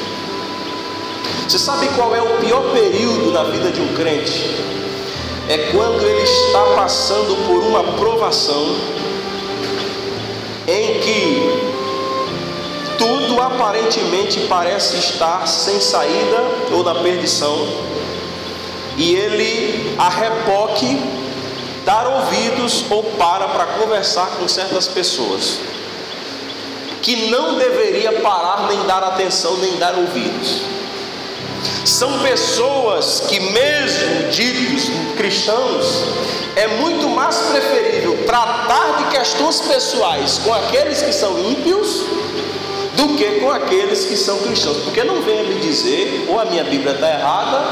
Você 1.47 1.59
sabe 1.59 1.89
qual 1.89 2.17
é 2.17 2.23
o 2.23 2.39
pior 2.39 2.73
período 2.73 3.33
na 3.33 3.45
vida 3.45 3.71
de 3.71 3.83
um 3.83 3.95
crente? 3.95 4.51
É 5.47 5.71
quando 5.73 6.03
ele 6.07 6.23
está 6.23 6.65
passando 6.75 7.37
por 7.47 7.59
uma 7.59 7.85
provação 7.99 8.77
em 10.67 11.01
que 11.01 11.62
tudo 13.03 13.43
aparentemente 13.43 14.47
parece 14.49 14.97
estar 14.97 15.45
sem 15.49 15.81
saída 15.81 16.41
ou 16.71 16.85
na 16.85 16.95
perdição, 16.95 17.67
e 18.97 19.17
ele 19.17 19.97
a 19.99 20.09
repoque 20.09 21.03
dar 21.85 22.07
ouvidos 22.07 22.85
ou 22.89 23.03
para 23.03 23.49
para 23.49 23.67
conversar 23.67 24.27
com 24.39 24.47
certas 24.47 24.87
pessoas 24.87 25.59
que 27.03 27.29
não 27.29 27.59
deveria 27.59 28.21
parar 28.21 28.69
nem 28.69 28.81
dar 28.85 29.03
atenção 29.03 29.57
nem 29.57 29.77
dar 29.79 29.97
ouvidos. 29.97 30.61
São 31.85 32.21
pessoas 32.21 33.25
que, 33.29 33.41
mesmo 33.41 34.31
ditos 34.31 34.89
cristãos, 35.17 36.05
é 36.55 36.69
muito 36.69 37.09
mais 37.09 37.37
preferível 37.39 38.25
tratar 38.25 38.99
de 38.99 39.17
questões 39.17 39.61
pessoais 39.61 40.39
com 40.39 40.55
aqueles 40.55 41.03
que 41.03 41.13
são 41.13 41.37
ímpios 41.41 42.05
do 43.03 43.17
que 43.17 43.41
com 43.41 43.51
aqueles 43.51 44.05
que 44.05 44.17
são 44.17 44.39
cristãos. 44.39 44.79
Porque 44.79 45.03
não 45.03 45.23
venha 45.23 45.43
me 45.43 45.57
dizer, 45.57 46.27
ou 46.29 46.39
a 46.39 46.45
minha 46.45 46.63
Bíblia 46.63 46.93
está 46.93 47.11
errada, 47.11 47.65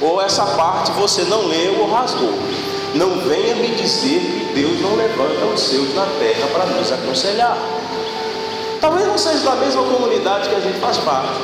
ou 0.00 0.20
essa 0.20 0.44
parte 0.44 0.90
você 0.92 1.22
não 1.24 1.46
leu 1.46 1.80
ou 1.80 1.90
rasgou. 1.90 2.34
Não 2.94 3.18
venha 3.20 3.56
me 3.56 3.68
dizer 3.68 4.20
que 4.20 4.52
Deus 4.54 4.80
não 4.80 4.94
levanta 4.94 5.44
os 5.46 5.60
seus 5.60 5.94
na 5.94 6.06
terra 6.18 6.46
para 6.52 6.66
nos 6.66 6.92
aconselhar. 6.92 7.56
Talvez 8.80 9.06
não 9.06 9.18
seja 9.18 9.38
da 9.38 9.56
mesma 9.56 9.82
comunidade 9.82 10.48
que 10.48 10.54
a 10.54 10.60
gente 10.60 10.78
faz 10.78 10.98
parte. 10.98 11.40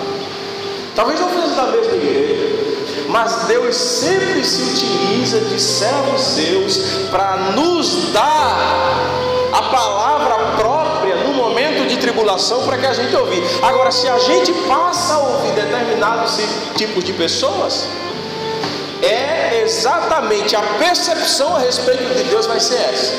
Talvez 0.95 1.19
não 1.19 1.31
seja 1.31 1.55
da 1.55 1.67
mesma 1.67 1.95
igreja. 1.95 2.63
Mas 3.09 3.45
Deus 3.47 3.75
sempre 3.75 4.45
se 4.45 4.63
utiliza 4.63 5.41
de 5.41 5.61
servos 5.61 6.21
seus 6.21 6.77
para 7.11 7.37
nos 7.55 8.13
dar 8.13 8.57
a 9.53 9.63
palavra 9.63 10.35
própria 10.57 10.72
tribulação 12.13 12.65
para 12.65 12.77
que 12.77 12.87
a 12.87 12.93
gente 12.93 13.15
ouvir. 13.17 13.43
Agora, 13.63 13.91
se 13.91 14.09
a 14.09 14.19
gente 14.19 14.53
passa 14.69 15.15
a 15.15 15.19
ouvir 15.19 15.53
determinados 15.53 16.39
tipos 16.77 17.03
de 17.03 17.13
pessoas, 17.15 17.87
é 19.03 19.63
exatamente 19.63 20.55
a 20.55 20.63
percepção 20.79 21.57
a 21.57 21.59
respeito 21.59 22.15
de 22.15 22.25
Deus 22.25 22.47
vai 22.47 22.61
ser 22.61 22.77
essa. 22.77 23.13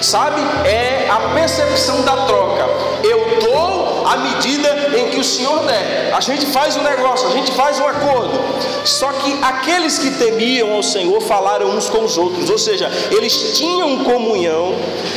Sabe? 0.00 0.40
É 0.64 1.08
a 1.10 1.34
percepção 1.34 2.02
da 2.02 2.24
troca. 2.26 2.64
Eu 3.02 3.40
dou 3.40 3.87
à 4.08 4.16
medida 4.16 4.96
em 4.96 5.10
que 5.10 5.18
o 5.18 5.24
Senhor 5.24 5.58
der. 5.66 6.10
A 6.14 6.20
gente 6.20 6.46
faz 6.46 6.76
um 6.76 6.82
negócio, 6.82 7.28
a 7.28 7.32
gente 7.32 7.52
faz 7.52 7.78
um 7.78 7.86
acordo. 7.86 8.40
Só 8.82 9.12
que 9.12 9.38
aqueles 9.42 9.98
que 9.98 10.10
temiam 10.12 10.72
ao 10.72 10.82
Senhor 10.82 11.20
falaram 11.20 11.68
uns 11.76 11.90
com 11.90 12.04
os 12.04 12.16
outros, 12.16 12.48
ou 12.48 12.56
seja, 12.56 12.90
eles 13.10 13.58
tinham 13.58 14.04
comunhão. 14.04 14.74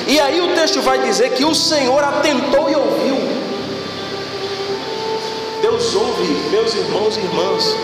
E 0.07 0.19
aí 0.19 0.41
o 0.41 0.53
texto 0.53 0.81
vai 0.81 0.99
dizer 0.99 1.31
que 1.31 1.45
o 1.45 1.55
Senhor 1.55 2.03
atentou 2.03 2.69
e 2.69 2.75
ouviu. 2.75 3.17
Deus 5.61 5.95
ouve, 5.95 6.27
meus 6.51 6.73
irmãos 6.73 7.15
e 7.15 7.19
irmãs. 7.21 7.75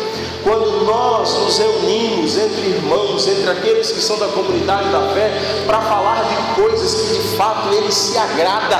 Quando 0.44 0.86
nós 0.86 1.34
nos 1.40 1.58
reunimos 1.58 2.38
entre 2.38 2.68
irmãos, 2.68 3.28
entre 3.28 3.50
aqueles 3.50 3.92
que 3.92 4.02
são 4.02 4.18
da 4.18 4.28
comunidade 4.28 4.90
da 4.90 5.10
fé, 5.14 5.32
para 5.66 5.82
falar 5.82 6.24
de 6.24 6.62
coisas 6.62 6.94
que 6.96 7.22
de 7.22 7.38
fato 7.38 7.74
Ele 7.74 7.92
se 7.92 8.18
agrada, 8.18 8.78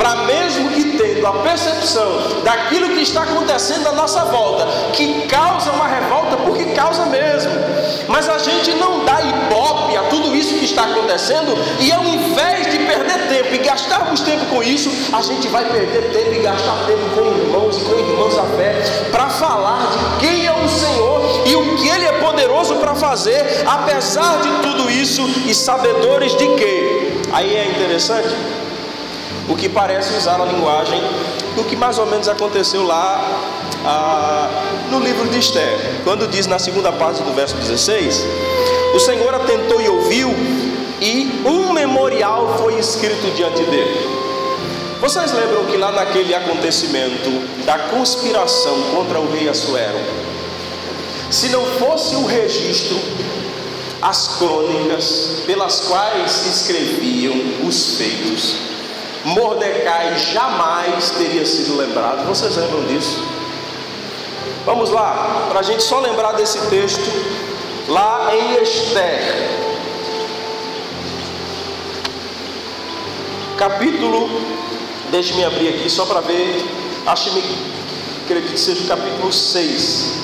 para 0.00 0.16
mesmo 0.24 0.70
que 0.70 0.96
tendo 0.96 1.26
a 1.26 1.32
percepção 1.42 2.40
daquilo 2.42 2.88
que 2.88 3.02
está 3.02 3.22
acontecendo 3.22 3.86
à 3.86 3.92
nossa 3.92 4.24
volta, 4.24 4.66
que 4.94 5.26
causa 5.26 5.70
uma 5.72 5.86
revolta, 5.86 6.38
porque 6.38 6.64
causa 6.72 7.04
mesmo, 7.04 7.52
mas 8.08 8.26
a 8.26 8.38
gente 8.38 8.72
não 8.76 9.04
dá 9.04 9.20
ibope 9.20 9.94
a 9.98 10.04
tudo 10.04 10.34
isso 10.34 10.54
que 10.54 10.64
está 10.64 10.84
acontecendo, 10.84 11.54
e 11.78 11.92
ao 11.92 12.02
invés 12.02 12.72
de 12.72 12.78
perder 12.78 13.28
tempo 13.28 13.54
e 13.54 13.58
gastarmos 13.58 14.22
tempo 14.22 14.46
com 14.46 14.62
isso, 14.62 14.90
a 15.12 15.20
gente 15.20 15.48
vai 15.48 15.66
perder 15.66 16.10
tempo 16.10 16.34
e 16.34 16.38
gastar 16.38 16.86
tempo 16.86 17.10
com 17.14 17.26
irmãos 17.26 17.76
e 17.76 17.80
com 17.82 17.98
irmãs 17.98 18.36
da 18.36 18.44
fé, 18.56 18.82
para 19.10 19.28
falar 19.28 19.86
de 19.90 20.26
quem 20.26 20.46
é 20.46 20.52
o 20.52 20.66
Senhor 20.66 21.42
e 21.44 21.54
o 21.56 21.76
que 21.76 21.88
Ele 21.90 22.06
é 22.06 22.12
poderoso 22.12 22.76
para 22.76 22.94
fazer, 22.94 23.64
apesar 23.66 24.40
de 24.40 24.48
tudo 24.62 24.90
isso, 24.90 25.22
e 25.46 25.54
sabedores 25.54 26.34
de 26.38 26.46
que. 26.56 27.20
Aí 27.32 27.54
é 27.54 27.66
interessante 27.66 28.34
o 29.48 29.56
que 29.56 29.68
parece 29.68 30.14
usar 30.14 30.40
a 30.40 30.44
linguagem 30.44 31.00
do 31.56 31.64
que 31.64 31.76
mais 31.76 31.98
ou 31.98 32.06
menos 32.06 32.28
aconteceu 32.28 32.84
lá 32.84 33.20
ah, 33.84 34.48
no 34.90 35.00
livro 35.00 35.28
de 35.28 35.38
Esther, 35.38 35.78
quando 36.04 36.28
diz 36.28 36.46
na 36.46 36.58
segunda 36.58 36.92
parte 36.92 37.22
do 37.22 37.32
verso 37.32 37.56
16: 37.56 38.24
O 38.94 39.00
Senhor 39.00 39.34
atentou 39.34 39.80
e 39.80 39.88
ouviu, 39.88 40.30
e 41.00 41.42
um 41.44 41.72
memorial 41.72 42.58
foi 42.58 42.78
escrito 42.78 43.34
diante 43.34 43.62
dele. 43.64 44.20
Vocês 45.00 45.32
lembram 45.32 45.64
que 45.64 45.78
lá 45.78 45.90
naquele 45.92 46.34
acontecimento 46.34 47.64
da 47.64 47.78
conspiração 47.78 48.82
contra 48.94 49.18
o 49.18 49.32
rei 49.32 49.48
Assuero, 49.48 49.98
se 51.30 51.48
não 51.48 51.64
fosse 51.64 52.14
o 52.16 52.26
registro, 52.26 52.98
as 54.02 54.36
crônicas 54.38 55.42
pelas 55.46 55.80
quais 55.80 56.30
se 56.30 56.48
escreviam 56.50 57.66
os 57.66 57.96
feitos, 57.96 58.56
Mordecai 59.24 60.16
jamais 60.16 61.10
teria 61.10 61.44
sido 61.44 61.76
lembrado. 61.76 62.26
Vocês 62.26 62.56
lembram 62.56 62.84
disso? 62.86 63.22
Vamos 64.64 64.90
lá, 64.90 65.46
para 65.48 65.60
a 65.60 65.62
gente 65.62 65.82
só 65.82 66.00
lembrar 66.00 66.32
desse 66.32 66.58
texto, 66.68 67.10
lá 67.88 68.30
em 68.34 68.62
Esther, 68.62 69.48
capítulo, 73.56 74.28
deixe-me 75.10 75.44
abrir 75.44 75.68
aqui 75.68 75.88
só 75.88 76.04
para 76.04 76.20
ver, 76.20 76.64
acho-me, 77.06 77.42
acredito 78.24 78.52
que 78.52 78.60
seja 78.60 78.84
o 78.84 78.86
capítulo 78.86 79.32
6. 79.32 80.19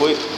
Ou 0.00 0.29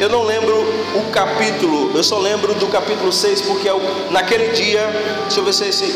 Eu 0.00 0.08
não 0.08 0.24
lembro 0.24 0.56
o 0.96 1.10
capítulo, 1.12 1.92
eu 1.94 2.02
só 2.02 2.18
lembro 2.18 2.52
do 2.54 2.66
capítulo 2.66 3.12
6, 3.12 3.42
porque 3.42 3.68
é 3.68 3.72
o, 3.72 3.80
naquele 4.10 4.48
dia, 4.48 4.88
deixa 5.22 5.38
eu 5.38 5.44
ver 5.44 5.52
se 5.52 5.64
é 5.64 5.68
esse. 5.68 5.94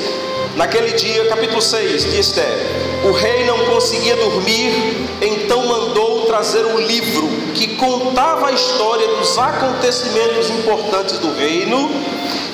Naquele 0.55 0.93
dia, 0.93 1.25
capítulo 1.27 1.61
6 1.61 2.05
de 2.05 2.21
Esther, 2.21 2.59
o 3.05 3.11
rei 3.11 3.45
não 3.45 3.59
conseguia 3.67 4.17
dormir, 4.17 5.09
então 5.21 5.67
mandou 5.67 6.27
trazer 6.27 6.65
um 6.65 6.79
livro 6.79 7.29
que 7.55 7.75
contava 7.77 8.49
a 8.49 8.53
história 8.53 9.07
dos 9.17 9.37
acontecimentos 9.37 10.49
importantes 10.51 11.19
do 11.19 11.33
reino, 11.35 11.91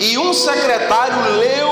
e 0.01 0.17
um 0.17 0.33
secretário 0.33 1.39
leu 1.39 1.71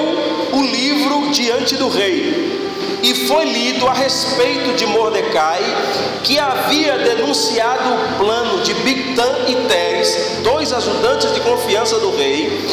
o 0.52 0.62
livro 0.62 1.30
diante 1.30 1.76
do 1.76 1.88
rei 1.88 2.62
e 3.02 3.26
foi 3.26 3.44
lido 3.44 3.88
a 3.88 3.92
respeito 3.92 4.74
de 4.76 4.86
Mordecai, 4.86 5.60
que 6.22 6.38
havia 6.38 6.98
denunciado 6.98 7.94
o 7.94 8.18
plano 8.18 8.62
de 8.62 8.72
Bigtan 8.74 9.44
e 9.48 9.56
Teres, 9.66 10.38
dois 10.44 10.72
ajudantes 10.72 11.34
de 11.34 11.40
confiança 11.40 11.98
do 11.98 12.16
rei, 12.16 12.64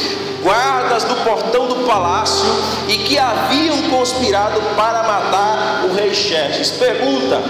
guardas 0.44 1.04
do 1.04 1.16
portão 1.24 1.66
do 1.66 1.88
palácio, 1.88 2.46
e 2.88 3.00
que 3.00 3.18
haviam 3.18 3.82
conspirado 3.90 4.62
para 4.76 5.02
matar 5.02 5.86
o 5.90 5.96
rei 5.96 6.14
Xerxes. 6.14 6.70
Pergunta: 6.72 7.42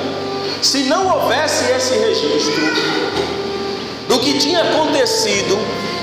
se 0.62 0.84
não 0.84 1.08
houvesse 1.08 1.70
esse 1.72 1.98
registro 1.98 2.74
do 4.08 4.20
que 4.20 4.40
tinha 4.40 4.62
acontecido 4.62 5.60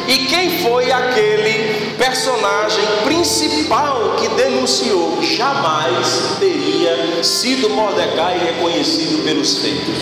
e 0.08 0.26
quem 0.26 0.62
foi 0.62 0.90
aquele 0.92 1.94
personagem 1.98 2.84
principal 3.04 4.16
que 4.18 4.28
denunciou? 4.28 5.20
Jamais 5.22 6.36
teria 6.38 7.22
sido 7.24 7.70
Mordecai 7.70 8.38
reconhecido 8.38 9.24
pelos 9.24 9.58
feitos. 9.58 9.94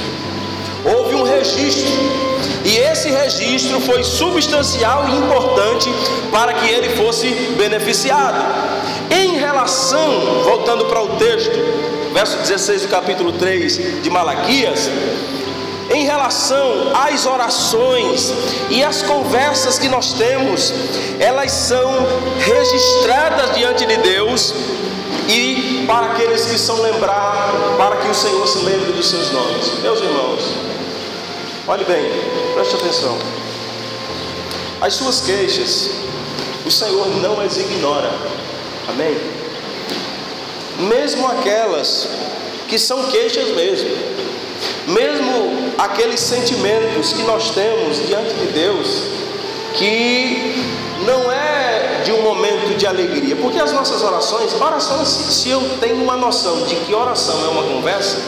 Houve 0.85 1.15
um 1.15 1.23
registro, 1.23 1.91
e 2.63 2.77
esse 2.77 3.09
registro 3.09 3.81
foi 3.81 4.05
substancial 4.05 5.09
e 5.09 5.17
importante 5.17 5.91
para 6.31 6.53
que 6.53 6.69
ele 6.69 6.91
fosse 6.91 7.29
beneficiado. 7.57 8.45
Em 9.11 9.39
relação, 9.39 10.43
voltando 10.45 10.85
para 10.85 11.03
o 11.03 11.17
texto, 11.17 11.59
verso 12.13 12.37
16 12.39 12.83
do 12.83 12.89
capítulo 12.89 13.33
3 13.33 14.03
de 14.03 14.11
Malaquias, 14.11 14.91
em 15.91 16.05
relação 16.05 16.93
às 16.95 17.27
orações 17.27 18.33
e 18.71 18.83
às 18.83 19.03
conversas 19.03 19.79
que 19.79 19.89
nós 19.89 20.13
temos, 20.15 20.73
elas 21.19 21.53
são 21.53 22.07
registradas 22.39 23.55
diante 23.55 23.85
de 23.85 23.97
Deus 23.99 24.55
e 25.29 25.85
para 25.87 26.07
aqueles 26.07 26.47
que 26.47 26.59
são 26.59 26.81
lembrados, 26.81 27.77
para 27.77 27.97
que 27.97 28.09
o 28.09 28.15
Senhor 28.15 28.47
se 28.47 28.59
lembre 28.59 28.93
dos 28.93 29.09
seus 29.09 29.31
nomes. 29.31 29.79
Meus 29.83 30.01
irmãos, 30.01 30.43
olhe 31.67 31.85
bem, 31.85 32.05
preste 32.55 32.77
atenção. 32.77 33.19
As 34.81 34.95
suas 34.95 35.21
queixas, 35.21 35.91
o 36.67 36.71
Senhor 36.71 37.09
não 37.21 37.41
as 37.41 37.57
ignora. 37.57 38.11
Amém? 38.89 39.17
Mesmo 40.79 41.27
aquelas 41.27 42.09
que 42.69 42.79
são 42.79 43.05
queixas 43.05 43.49
mesmo, 43.55 43.91
mesmo 44.87 45.73
aqueles 45.79 46.21
sentimentos 46.21 47.13
que 47.13 47.23
nós 47.23 47.51
temos 47.51 48.07
diante 48.07 48.35
de 48.35 48.47
Deus, 48.47 48.89
que 49.75 50.65
não 51.07 51.31
é 51.31 52.03
de 52.05 52.13
um 52.13 52.23
momento 52.23 52.77
de 52.77 52.87
alegria, 52.87 53.37
porque 53.37 53.59
as 53.59 53.73
nossas 53.73 54.03
orações, 54.03 54.53
orações, 54.61 55.09
se 55.09 55.49
eu 55.51 55.61
tenho 55.81 56.03
uma 56.03 56.17
noção 56.17 56.63
de 56.67 56.75
que 56.77 56.95
oração 56.95 57.45
é 57.45 57.49
uma 57.49 57.63
conversa, 57.65 58.19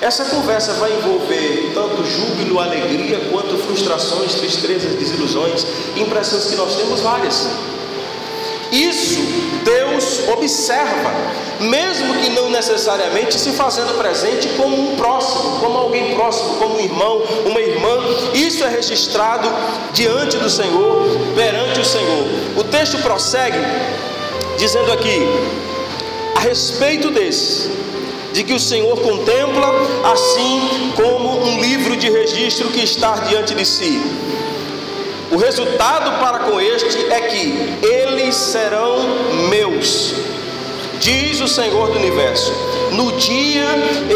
essa 0.00 0.26
conversa 0.26 0.74
vai 0.74 0.92
envolver 0.92 1.72
tanto 1.74 2.04
júbilo, 2.04 2.60
alegria, 2.60 3.20
quanto 3.30 3.56
frustrações, 3.58 4.34
tristezas, 4.34 4.94
desilusões, 4.94 5.66
impressões 5.96 6.44
que 6.44 6.56
nós 6.56 6.76
temos 6.76 7.00
várias. 7.00 7.48
Isso 8.70 9.18
Deus 9.64 10.28
observa, 10.28 11.12
mesmo 11.60 12.14
que 12.14 12.30
não 12.30 12.50
necessariamente 12.50 13.38
se 13.38 13.52
fazendo 13.52 13.98
presente 13.98 14.48
como 14.56 14.92
um 14.92 14.96
próximo, 14.96 15.58
como 15.60 15.78
alguém 15.78 16.14
próximo, 16.14 16.56
como 16.56 16.76
um 16.76 16.80
irmão, 16.80 17.22
uma 17.46 17.60
irmã. 17.60 17.98
Isso 18.34 18.64
é 18.64 18.68
registrado 18.68 19.48
diante 19.92 20.38
do 20.38 20.48
Senhor, 20.48 21.04
perante 21.34 21.80
o 21.80 21.84
Senhor. 21.84 22.24
O 22.56 22.64
texto 22.64 22.98
prossegue 22.98 23.58
dizendo 24.58 24.92
aqui, 24.92 25.22
a 26.34 26.40
respeito 26.40 27.10
desse, 27.10 27.70
de 28.32 28.44
que 28.44 28.54
o 28.54 28.60
Senhor 28.60 28.96
contempla, 29.00 29.72
assim 30.12 30.92
como 30.94 31.44
um 31.44 31.60
livro 31.60 31.96
de 31.96 32.10
registro 32.10 32.68
que 32.68 32.82
está 32.82 33.12
diante 33.28 33.54
de 33.54 33.64
si. 33.64 34.00
O 35.30 35.36
resultado 35.36 36.18
para 36.18 36.38
com 36.40 36.58
este 36.58 37.12
é 37.12 37.20
que 37.20 37.78
eles 37.82 38.34
serão 38.34 38.98
meus, 39.50 40.14
diz 41.00 41.40
o 41.40 41.48
Senhor 41.48 41.90
do 41.90 41.98
universo, 41.98 42.50
no 42.92 43.12
dia 43.12 43.66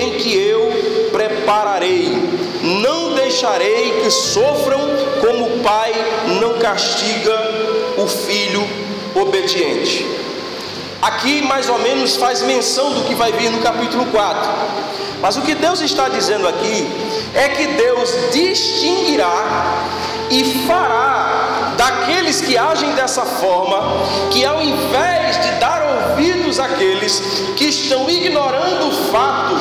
em 0.01 0.13
que 0.13 0.35
eu 0.35 1.11
prepararei, 1.13 2.11
não 2.63 3.15
deixarei 3.15 4.01
que 4.03 4.11
sofram 4.11 4.81
como 5.21 5.47
o 5.47 5.61
pai 5.61 5.93
não 6.41 6.55
castiga 6.55 7.39
o 7.99 8.07
filho 8.07 8.67
obediente. 9.15 10.07
Aqui 11.03 11.43
mais 11.43 11.69
ou 11.69 11.79
menos 11.79 12.17
faz 12.17 12.41
menção 12.41 12.91
do 12.95 13.03
que 13.03 13.15
vai 13.15 13.33
vir 13.33 13.51
no 13.51 13.59
capítulo 13.59 14.07
4. 14.07 14.51
Mas 15.21 15.37
o 15.37 15.43
que 15.43 15.55
Deus 15.55 15.81
está 15.81 16.09
dizendo 16.09 16.49
aqui 16.49 16.87
é 17.35 17.49
que 17.49 17.67
Deus 17.67 18.11
distinguirá 18.33 19.89
e 20.33 20.67
fará 20.67 21.75
daqueles 21.77 22.41
que 22.41 22.57
agem 22.57 22.95
dessa 22.95 23.23
forma, 23.23 23.79
que 24.31 24.45
ao 24.45 24.63
invés 24.63 25.12
de 25.43 25.51
dar 25.59 25.83
ouvidos 25.83 26.59
àqueles 26.59 27.21
que 27.57 27.65
estão 27.65 28.09
ignorando 28.09 28.89
o 28.89 29.13
fato 29.13 29.55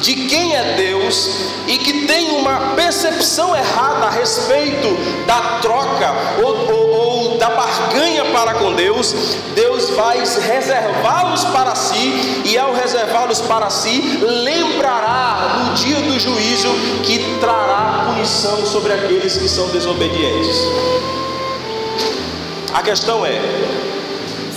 de 0.00 0.14
quem 0.26 0.54
é 0.54 0.74
Deus 0.76 1.30
e 1.66 1.78
que 1.78 2.06
tem 2.06 2.30
uma 2.30 2.74
percepção 2.74 3.56
errada 3.56 4.06
a 4.06 4.10
respeito 4.10 4.88
da 5.26 5.58
troca 5.60 6.12
ou, 6.42 6.72
ou, 6.72 6.90
ou 6.90 7.38
da 7.38 7.50
barganha 7.50 8.24
para 8.26 8.54
com 8.54 8.72
Deus, 8.72 9.14
Deus 9.54 9.90
vai 9.90 10.18
reservá-los 10.18 11.44
para 11.44 11.74
si 11.74 12.42
e 12.44 12.58
ao 12.58 12.72
reservá-los 12.72 13.40
para 13.40 13.70
si, 13.70 14.00
lembrará 14.22 15.58
no 15.58 15.74
dia 15.74 16.00
do 16.00 16.18
juízo 16.18 16.68
que 17.04 17.38
trará 17.40 18.06
punição 18.06 18.64
sobre 18.66 18.92
aqueles 18.92 19.36
que 19.36 19.48
são 19.48 19.68
desobedientes. 19.68 20.56
A 22.72 22.82
questão 22.82 23.24
é, 23.24 23.40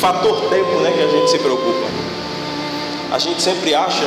fator 0.01 0.49
tempo, 0.49 0.79
né, 0.79 0.91
que 0.91 1.03
a 1.03 1.07
gente 1.07 1.29
se 1.29 1.37
preocupa. 1.37 1.87
A 3.11 3.19
gente 3.19 3.39
sempre 3.39 3.75
acha 3.75 4.03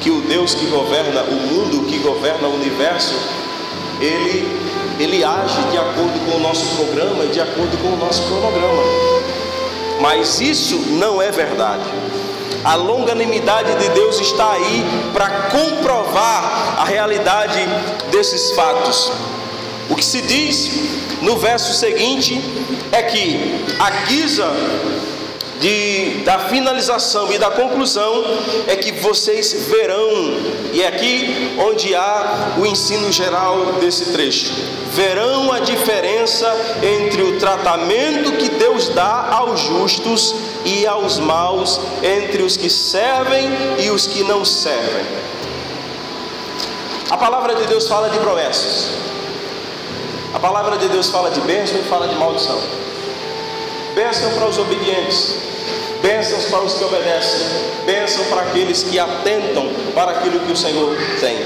que 0.00 0.08
o 0.08 0.20
Deus 0.20 0.54
que 0.54 0.66
governa 0.66 1.22
o 1.22 1.34
mundo, 1.34 1.86
que 1.86 1.98
governa 1.98 2.46
o 2.46 2.54
universo, 2.54 3.14
ele, 4.00 4.46
ele 5.00 5.24
age 5.24 5.60
de 5.72 5.76
acordo 5.76 6.30
com 6.30 6.36
o 6.36 6.40
nosso 6.40 6.64
programa 6.76 7.24
e 7.24 7.28
de 7.28 7.40
acordo 7.40 7.76
com 7.82 7.88
o 7.88 7.96
nosso 7.96 8.22
cronograma. 8.22 8.82
Mas 10.00 10.40
isso 10.40 10.76
não 10.90 11.20
é 11.20 11.32
verdade. 11.32 11.82
A 12.62 12.76
longanimidade 12.76 13.74
de 13.74 13.88
Deus 13.88 14.20
está 14.20 14.52
aí 14.52 14.84
para 15.12 15.28
comprovar 15.50 16.76
a 16.78 16.84
realidade 16.84 17.58
desses 18.12 18.52
fatos. 18.52 19.10
O 19.90 19.96
que 19.96 20.04
se 20.04 20.22
diz 20.22 20.70
no 21.20 21.36
verso 21.36 21.74
seguinte 21.74 22.40
é 22.92 23.02
que 23.02 23.64
a 23.80 23.90
guisa 24.06 24.50
de, 25.60 26.22
da 26.24 26.38
finalização 26.40 27.32
e 27.32 27.38
da 27.38 27.50
conclusão 27.50 28.24
é 28.66 28.76
que 28.76 28.92
vocês 28.92 29.52
verão, 29.68 30.10
e 30.72 30.82
é 30.82 30.88
aqui 30.88 31.54
onde 31.58 31.94
há 31.94 32.54
o 32.58 32.66
ensino 32.66 33.10
geral 33.12 33.74
desse 33.80 34.12
trecho, 34.12 34.52
verão 34.92 35.52
a 35.52 35.60
diferença 35.60 36.52
entre 36.82 37.22
o 37.22 37.38
tratamento 37.38 38.32
que 38.32 38.48
Deus 38.50 38.88
dá 38.88 39.28
aos 39.30 39.60
justos 39.60 40.34
e 40.64 40.86
aos 40.86 41.18
maus, 41.18 41.80
entre 42.02 42.42
os 42.42 42.56
que 42.56 42.70
servem 42.70 43.48
e 43.78 43.90
os 43.90 44.06
que 44.06 44.22
não 44.24 44.44
servem. 44.44 45.04
A 47.10 47.16
palavra 47.16 47.54
de 47.54 47.66
Deus 47.66 47.86
fala 47.86 48.08
de 48.10 48.18
promessas. 48.18 48.88
A 50.34 50.38
palavra 50.40 50.76
de 50.76 50.88
Deus 50.88 51.10
fala 51.10 51.30
de 51.30 51.40
bênção 51.42 51.78
e 51.78 51.82
fala 51.84 52.08
de 52.08 52.16
maldição. 52.16 52.60
Bênção 53.94 54.32
para 54.32 54.48
os 54.48 54.58
obedientes, 54.58 55.36
bênçãos 56.02 56.46
para 56.46 56.62
os 56.62 56.74
que 56.74 56.84
obedecem, 56.84 57.40
bênção 57.86 58.24
para 58.24 58.42
aqueles 58.42 58.82
que 58.82 58.98
atentam 58.98 59.70
para 59.94 60.10
aquilo 60.10 60.40
que 60.40 60.52
o 60.52 60.56
Senhor 60.56 60.96
tem. 61.20 61.38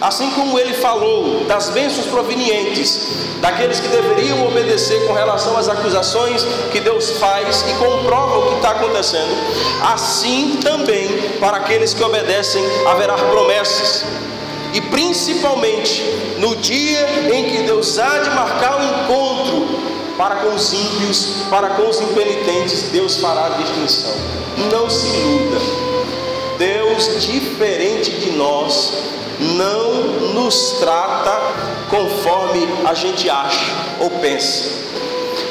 Assim 0.00 0.30
como 0.30 0.56
ele 0.60 0.74
falou 0.74 1.44
das 1.46 1.70
bênçãos 1.70 2.06
provenientes 2.06 3.00
daqueles 3.40 3.80
que 3.80 3.88
deveriam 3.88 4.46
obedecer 4.46 5.06
com 5.08 5.12
relação 5.12 5.56
às 5.56 5.68
acusações 5.68 6.46
que 6.70 6.78
Deus 6.80 7.10
faz 7.18 7.64
e 7.68 7.72
comprova 7.74 8.38
o 8.38 8.48
que 8.50 8.56
está 8.56 8.70
acontecendo, 8.70 9.36
assim 9.82 10.60
também 10.62 11.08
para 11.40 11.56
aqueles 11.56 11.92
que 11.94 12.04
obedecem 12.04 12.64
haverá 12.86 13.14
promessas. 13.14 14.04
E 14.72 14.80
principalmente 14.82 16.02
no 16.38 16.54
dia 16.56 17.30
em 17.32 17.50
que 17.50 17.62
Deus 17.62 17.98
há 17.98 18.18
de 18.18 18.30
marcar 18.30 18.76
o 18.76 18.78
um 18.78 18.84
encontro 18.84 19.47
para 20.18 20.34
com 20.36 20.54
os 20.54 20.72
ímpios, 20.72 21.44
para 21.48 21.70
com 21.70 21.88
os 21.88 22.00
impenitentes, 22.00 22.90
Deus 22.90 23.18
fará 23.18 23.50
distinção. 23.50 24.12
Não 24.70 24.90
se 24.90 25.06
iluda. 25.06 25.58
Deus, 26.58 27.24
diferente 27.24 28.10
de 28.10 28.32
nós, 28.32 28.94
não 29.38 30.32
nos 30.34 30.72
trata 30.80 31.40
conforme 31.88 32.68
a 32.84 32.92
gente 32.94 33.30
acha 33.30 33.72
ou 34.00 34.10
pensa. 34.10 34.88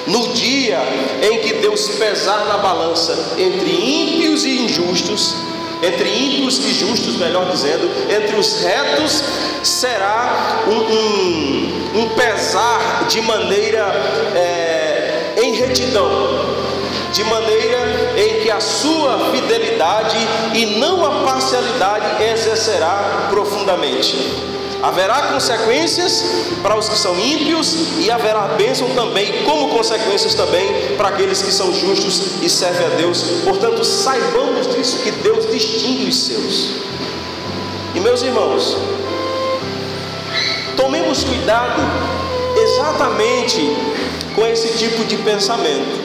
No 0.05 0.27
dia 0.33 0.79
em 1.21 1.39
que 1.39 1.53
Deus 1.53 1.87
pesar 1.91 2.45
na 2.45 2.57
balança 2.57 3.35
entre 3.37 3.69
ímpios 3.69 4.43
e 4.43 4.65
injustos, 4.65 5.35
entre 5.83 6.09
ímpios 6.09 6.57
e 6.59 6.73
justos, 6.73 7.17
melhor 7.17 7.49
dizendo, 7.51 7.89
entre 8.09 8.35
os 8.35 8.61
retos, 8.61 9.23
será 9.63 10.63
um, 10.67 10.75
um, 10.75 12.01
um 12.01 12.09
pesar 12.09 13.05
de 13.07 13.21
maneira 13.21 13.85
é, 14.35 15.33
em 15.43 15.53
retidão, 15.53 16.09
de 17.11 17.23
maneira 17.23 18.13
em 18.17 18.41
que 18.41 18.51
a 18.51 18.59
sua 18.59 19.31
fidelidade 19.31 20.17
e 20.53 20.77
não 20.77 21.05
a 21.05 21.23
parcialidade 21.23 22.23
exercerá 22.23 23.27
profundamente. 23.29 24.56
Haverá 24.87 25.23
consequências 25.33 26.23
para 26.63 26.77
os 26.77 26.87
que 26.87 26.97
são 26.97 27.19
ímpios 27.19 27.75
e 27.99 28.09
haverá 28.09 28.47
bênção 28.57 28.87
também, 28.91 29.43
como 29.43 29.67
consequências 29.67 30.33
também 30.33 30.95
para 30.95 31.09
aqueles 31.09 31.41
que 31.41 31.51
são 31.51 31.73
justos 31.73 32.41
e 32.41 32.49
servem 32.49 32.87
a 32.87 32.89
Deus. 32.91 33.21
Portanto, 33.43 33.83
saibamos 33.83 34.73
disso 34.73 34.99
que 34.99 35.11
Deus 35.11 35.45
distingue 35.51 36.07
os 36.07 36.17
seus. 36.23 36.69
E 37.95 37.99
meus 37.99 38.21
irmãos, 38.21 38.77
tomemos 40.77 41.21
cuidado 41.25 41.81
exatamente 42.55 43.75
com 44.33 44.47
esse 44.47 44.77
tipo 44.77 45.03
de 45.03 45.17
pensamento. 45.17 45.99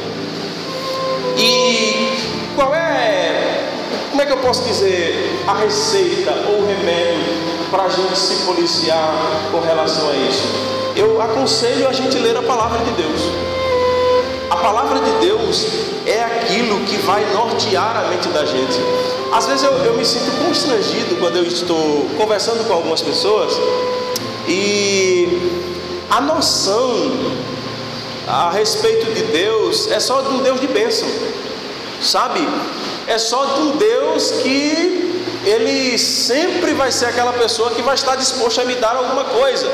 E 1.39 2.19
qual 2.57 2.75
é, 2.75 3.63
como 4.11 4.23
é 4.23 4.27
que 4.27 4.33
eu 4.33 4.39
posso 4.39 4.65
dizer, 4.65 5.41
a 5.47 5.55
receita 5.55 6.33
ou 6.49 6.63
o 6.63 6.67
remédio 6.67 7.52
para 7.73 7.85
a 7.85 7.89
gente 7.89 8.19
se 8.19 8.45
policiar 8.45 9.15
com 9.51 9.59
relação 9.61 10.11
a 10.11 10.15
isso? 10.15 10.43
Eu 10.95 11.21
aconselho 11.23 11.89
a 11.89 11.93
gente 11.93 12.19
ler 12.19 12.37
a 12.37 12.43
palavra 12.43 12.79
de 12.85 12.91
Deus. 12.91 13.23
A 14.51 14.57
palavra 14.57 15.01
de 15.01 15.27
Deus 15.27 15.67
é 16.05 16.23
aquilo 16.23 16.81
que 16.81 16.99
vai 16.99 17.25
nortear 17.33 17.97
a 17.97 18.09
mente 18.09 18.29
da 18.29 18.45
gente. 18.45 18.79
Às 19.33 19.47
vezes 19.47 19.63
eu, 19.63 19.73
eu 19.87 19.97
me 19.97 20.05
sinto 20.05 20.31
constrangido 20.47 21.17
quando 21.19 21.39
eu 21.39 21.45
estou 21.45 22.07
conversando 22.19 22.63
com 22.69 22.75
algumas 22.75 23.01
pessoas 23.01 23.55
e 24.47 25.27
a 26.11 26.21
noção 26.21 26.93
a 28.29 28.51
respeito 28.51 29.11
de 29.15 29.23
Deus 29.23 29.91
é 29.91 29.99
só 29.99 30.21
de 30.21 30.29
um 30.29 30.43
Deus 30.43 30.61
de 30.61 30.67
bênção, 30.67 31.09
sabe? 32.03 32.47
É 33.07 33.17
só 33.17 33.47
de 33.47 33.61
um 33.63 33.77
Deus 33.79 34.31
que 34.43 35.02
ele 35.45 35.99
sempre 35.99 36.73
vai 36.73 36.93
ser 36.93 37.07
aquela 37.07 37.33
pessoa 37.33 37.71
que 37.71 37.83
vai 37.83 37.95
estar 37.95 38.17
disposta 38.17 38.63
a 38.63 38.65
me 38.65 38.75
dar 38.77 38.97
alguma 38.97 39.25
coisa. 39.25 39.69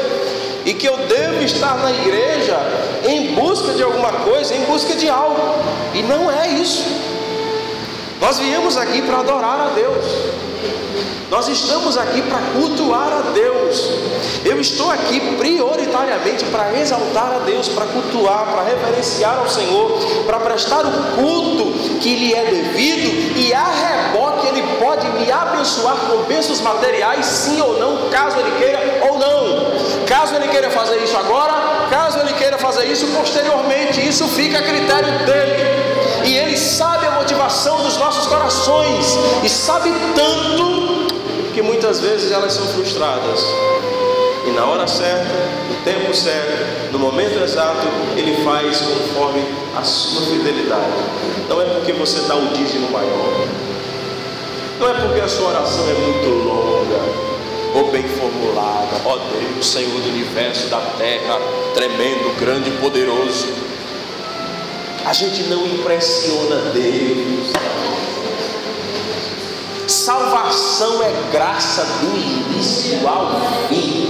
E 0.65 0.75
que 0.75 0.87
eu 0.87 0.97
devo 1.07 1.43
estar 1.43 1.77
na 1.79 1.91
igreja 1.91 2.59
em 3.07 3.35
busca 3.35 3.73
de 3.73 3.83
alguma 3.83 4.13
coisa, 4.13 4.55
em 4.55 4.65
busca 4.65 4.95
de 4.95 5.09
algo. 5.09 5.41
E 5.95 6.03
não 6.03 6.31
é 6.31 6.49
isso. 6.49 6.85
Nós 8.21 8.39
viemos 8.39 8.77
aqui 8.77 9.01
para 9.03 9.21
adorar 9.21 9.61
a 9.61 9.69
Deus. 9.75 10.05
Nós 11.31 11.47
estamos 11.49 11.97
aqui 11.99 12.23
para 12.23 12.39
cultuar 12.53 13.13
a 13.13 13.31
Deus. 13.33 13.91
Eu 14.45 14.59
estou 14.61 14.91
aqui 14.91 15.21
prioritariamente 15.37 16.45
para 16.47 16.79
exaltar 16.81 17.33
a 17.33 17.39
Deus, 17.41 17.69
para 17.69 17.85
cultuar, 17.87 18.47
para 18.47 18.63
reverenciar 18.63 19.39
ao 19.39 19.49
Senhor, 19.49 19.99
para 20.27 20.41
prestar 20.41 20.87
o 20.87 20.91
culto 21.17 21.99
que 22.01 22.17
lhe 22.17 22.35
é 22.35 22.45
devido 22.45 23.37
e 23.39 23.53
a 23.53 23.65
me 23.65 24.28
abençoar 25.59 25.97
com 25.97 26.23
bênçãos 26.23 26.61
materiais, 26.61 27.27
sim 27.27 27.61
ou 27.61 27.79
não, 27.79 28.09
caso 28.11 28.39
Ele 28.39 28.51
queira 28.59 29.09
ou 29.11 29.19
não. 29.19 30.07
Caso 30.07 30.35
Ele 30.35 30.49
queira 30.49 30.71
fazer 30.71 30.97
isso 31.03 31.17
agora, 31.17 31.53
caso 31.91 32.19
Ele 32.21 32.33
queira 32.35 32.57
fazer 32.59 32.85
isso 32.87 33.07
posteriormente, 33.09 34.07
isso 34.07 34.27
fica 34.29 34.59
a 34.59 34.63
critério 34.63 35.27
dele. 35.27 36.25
E 36.25 36.37
Ele 36.37 36.57
sabe 36.57 37.07
a 37.07 37.13
motivação 37.13 37.83
dos 37.83 37.97
nossos 37.97 38.27
corações 38.27 39.19
e 39.43 39.49
sabe 39.49 39.93
tanto 40.15 41.09
que 41.53 41.61
muitas 41.61 42.01
vezes 42.01 42.31
elas 42.31 42.53
são 42.53 42.67
frustradas. 42.69 43.45
E 44.47 44.51
na 44.53 44.65
hora 44.65 44.87
certa, 44.87 45.35
no 45.69 45.75
tempo 45.85 46.15
certo, 46.15 46.93
no 46.93 46.99
momento 46.99 47.43
exato, 47.43 47.87
Ele 48.17 48.45
faz 48.45 48.81
conforme 48.81 49.45
a 49.77 49.83
sua 49.83 50.23
fidelidade. 50.23 50.93
Não 51.49 51.61
é 51.61 51.65
porque 51.65 51.93
você 51.93 52.21
dá 52.29 52.37
o 52.37 52.49
dízimo 52.49 52.91
maior, 52.91 53.47
não 54.79 54.89
é 54.89 54.95
porque 54.95 55.21
a 55.21 55.29
sua 55.29 55.49
oração 55.49 55.89
é 55.89 55.95
muito 55.95 56.29
longa 56.29 57.29
ou 57.75 57.91
bem 57.91 58.03
formulada. 58.05 59.01
Ó 59.05 59.15
oh 59.15 59.19
Deus, 59.19 59.67
Senhor 59.67 60.01
do 60.01 60.09
universo, 60.09 60.69
da 60.69 60.81
terra, 60.99 61.41
tremendo, 61.75 62.39
grande 62.39 62.71
poderoso. 62.73 63.49
A 65.05 65.13
gente 65.13 65.45
não 65.45 65.67
impressiona 65.67 66.71
Deus. 66.73 67.53
Salvação 69.87 71.03
é 71.03 71.13
graça 71.33 71.85
do 72.01 72.17
início 72.17 73.07
ao 73.09 73.41
fim. 73.69 74.09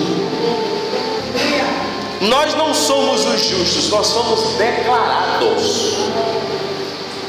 Nós 2.20 2.54
não 2.54 2.74
somos 2.74 3.24
os 3.26 3.44
justos, 3.44 3.88
nós 3.90 4.08
somos 4.08 4.56
declarados. 4.56 5.94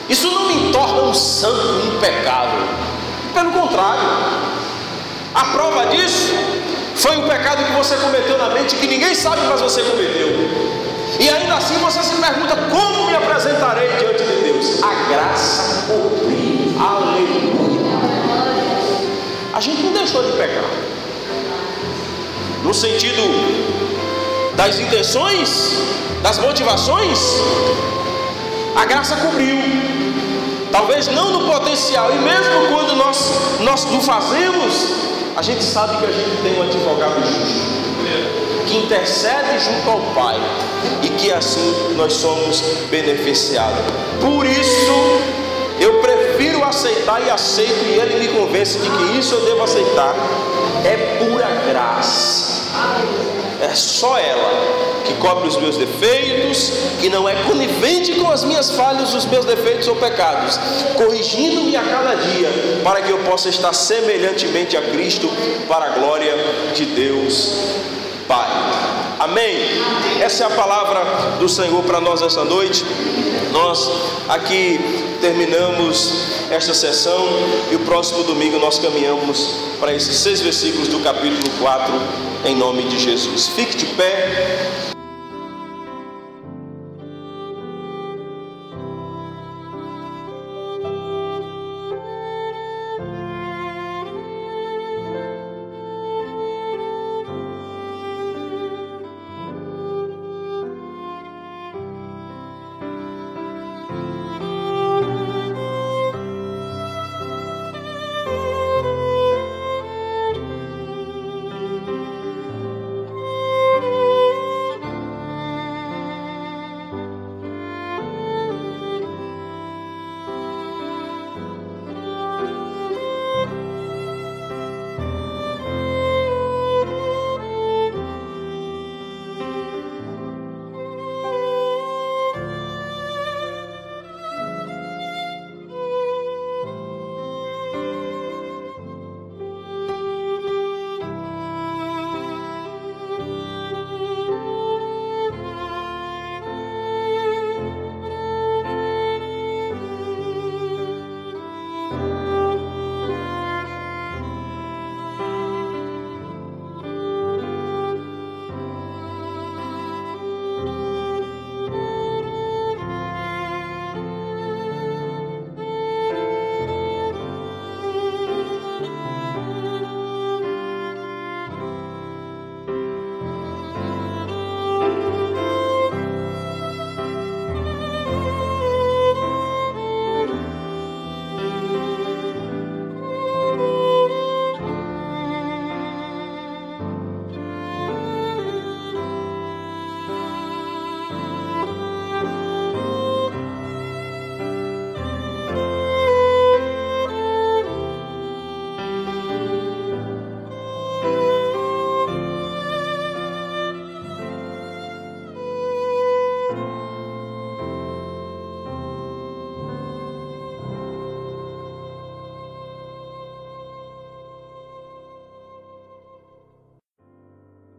Isso 0.10 0.32
não 0.32 0.47
me 0.47 0.71
torna 0.71 1.04
um 1.04 1.13
santo 1.13 1.95
impecável. 1.95 2.88
Pelo 3.39 3.54
contrário, 3.54 4.04
a 5.34 5.45
prova 5.45 5.86
disso 5.86 6.34
foi 6.95 7.15
um 7.15 7.25
pecado 7.25 7.63
que 7.63 7.71
você 7.71 7.95
cometeu 7.95 8.38
na 8.38 8.49
mente 8.49 8.75
que 8.75 8.86
ninguém 8.86 9.15
sabe, 9.15 9.47
mas 9.47 9.62
você 9.62 9.82
cometeu. 9.82 10.28
E 11.17 11.30
ainda 11.30 11.56
assim 11.56 11.75
você 11.75 12.04
se 12.04 12.15
pergunta: 12.15 12.54
como 12.69 13.08
me 13.08 13.15
apresentarei 13.15 13.88
diante 13.97 14.25
de 14.25 14.41
Deus? 14.43 14.84
A 14.84 14.94
graça 15.10 15.85
cobriu. 15.87 16.75
Aleluia. 16.85 17.98
A 19.54 19.62
gente 19.62 19.83
não 19.83 19.94
deixou 19.94 20.21
de 20.21 20.33
pecar. 20.33 20.69
No 22.62 22.73
sentido 22.73 23.23
das 24.58 24.79
intenções, 24.79 25.77
das 26.21 26.40
motivações, 26.40 27.21
a 28.75 28.83
graça 28.83 29.15
cobriu. 29.15 29.56
Talvez 30.72 31.08
não 31.08 31.32
no 31.32 31.52
potencial, 31.52 32.12
e 32.13 32.20
mesmo 32.20 32.67
quando 32.70 32.96
nós, 32.96 33.32
nós 33.62 33.86
não 33.86 34.02
fazemos, 34.02 34.74
a 35.36 35.42
gente 35.42 35.63
sabe 35.63 35.98
que 35.98 36.06
a 36.06 36.12
gente 36.12 36.42
tem 36.44 36.60
um 36.60 36.63
advogado 36.63 37.22
justo. 37.22 37.80
que 38.67 38.78
intercede 38.78 39.60
junto 39.60 39.90
ao 39.90 40.00
Pai 40.13 40.40
e 41.02 41.10
que 41.10 41.32
assim 41.32 41.96
nós 41.96 42.13
somos 42.13 42.62
beneficiados. 42.92 43.80
Por 44.22 44.46
isso, 44.46 45.22
eu 45.80 46.00
prefiro 46.02 46.63
aceitar 46.63 47.26
e 47.26 47.32
aceito, 47.32 47.86
e 47.86 48.00
Ele 48.00 48.20
me 48.20 48.28
convence 48.28 48.78
de 48.78 48.90
que 48.90 49.17
isso 49.17 49.34
eu 49.34 49.46
devo 49.46 49.63
aceitar. 49.63 50.13
É 50.86 51.17
pura 51.17 51.48
graça. 51.67 52.70
É 53.62 53.74
só 53.74 54.17
ela 54.17 54.88
que 55.10 55.15
cobre 55.15 55.47
os 55.47 55.57
meus 55.57 55.75
defeitos, 55.75 56.71
que 57.01 57.10
não 57.10 57.27
é 57.27 57.35
conivente 57.43 58.13
com 58.13 58.29
as 58.29 58.43
minhas 58.43 58.71
falhas, 58.71 59.13
os 59.13 59.25
meus 59.25 59.45
defeitos 59.45 59.87
ou 59.87 59.95
pecados, 59.95 60.60
corrigindo-me 60.95 61.75
a 61.75 61.83
cada 61.83 62.15
dia, 62.15 62.49
para 62.83 63.01
que 63.01 63.12
eu 63.12 63.17
possa 63.19 63.49
estar 63.49 63.73
semelhantemente 63.73 64.77
a 64.77 64.81
Cristo, 64.81 65.29
para 65.67 65.85
a 65.85 65.89
glória 65.89 66.33
de 66.73 66.85
Deus 66.85 67.53
Pai. 68.29 68.47
Amém? 69.17 69.57
Essa 70.21 70.43
é 70.43 70.45
a 70.45 70.51
palavra 70.51 71.03
do 71.39 71.49
Senhor 71.49 71.81
para 71.81 71.99
nós 71.99 72.21
essa 72.21 72.45
noite. 72.45 72.85
Nós 73.51 73.89
aqui 74.29 74.79
terminamos 75.19 76.25
esta 76.51 76.75
sessão 76.75 77.27
e 77.71 77.75
o 77.75 77.79
próximo 77.79 78.23
domingo 78.23 78.60
nós 78.60 78.77
caminhamos 78.77 79.55
para 79.79 79.95
esses 79.95 80.15
seis 80.15 80.41
versículos 80.41 80.87
do 80.89 80.99
capítulo 80.99 81.49
4, 81.60 81.93
em 82.45 82.55
nome 82.55 82.83
de 82.83 82.99
Jesus. 82.99 83.47
Fique 83.47 83.75
de 83.75 83.87
pé. 83.87 84.69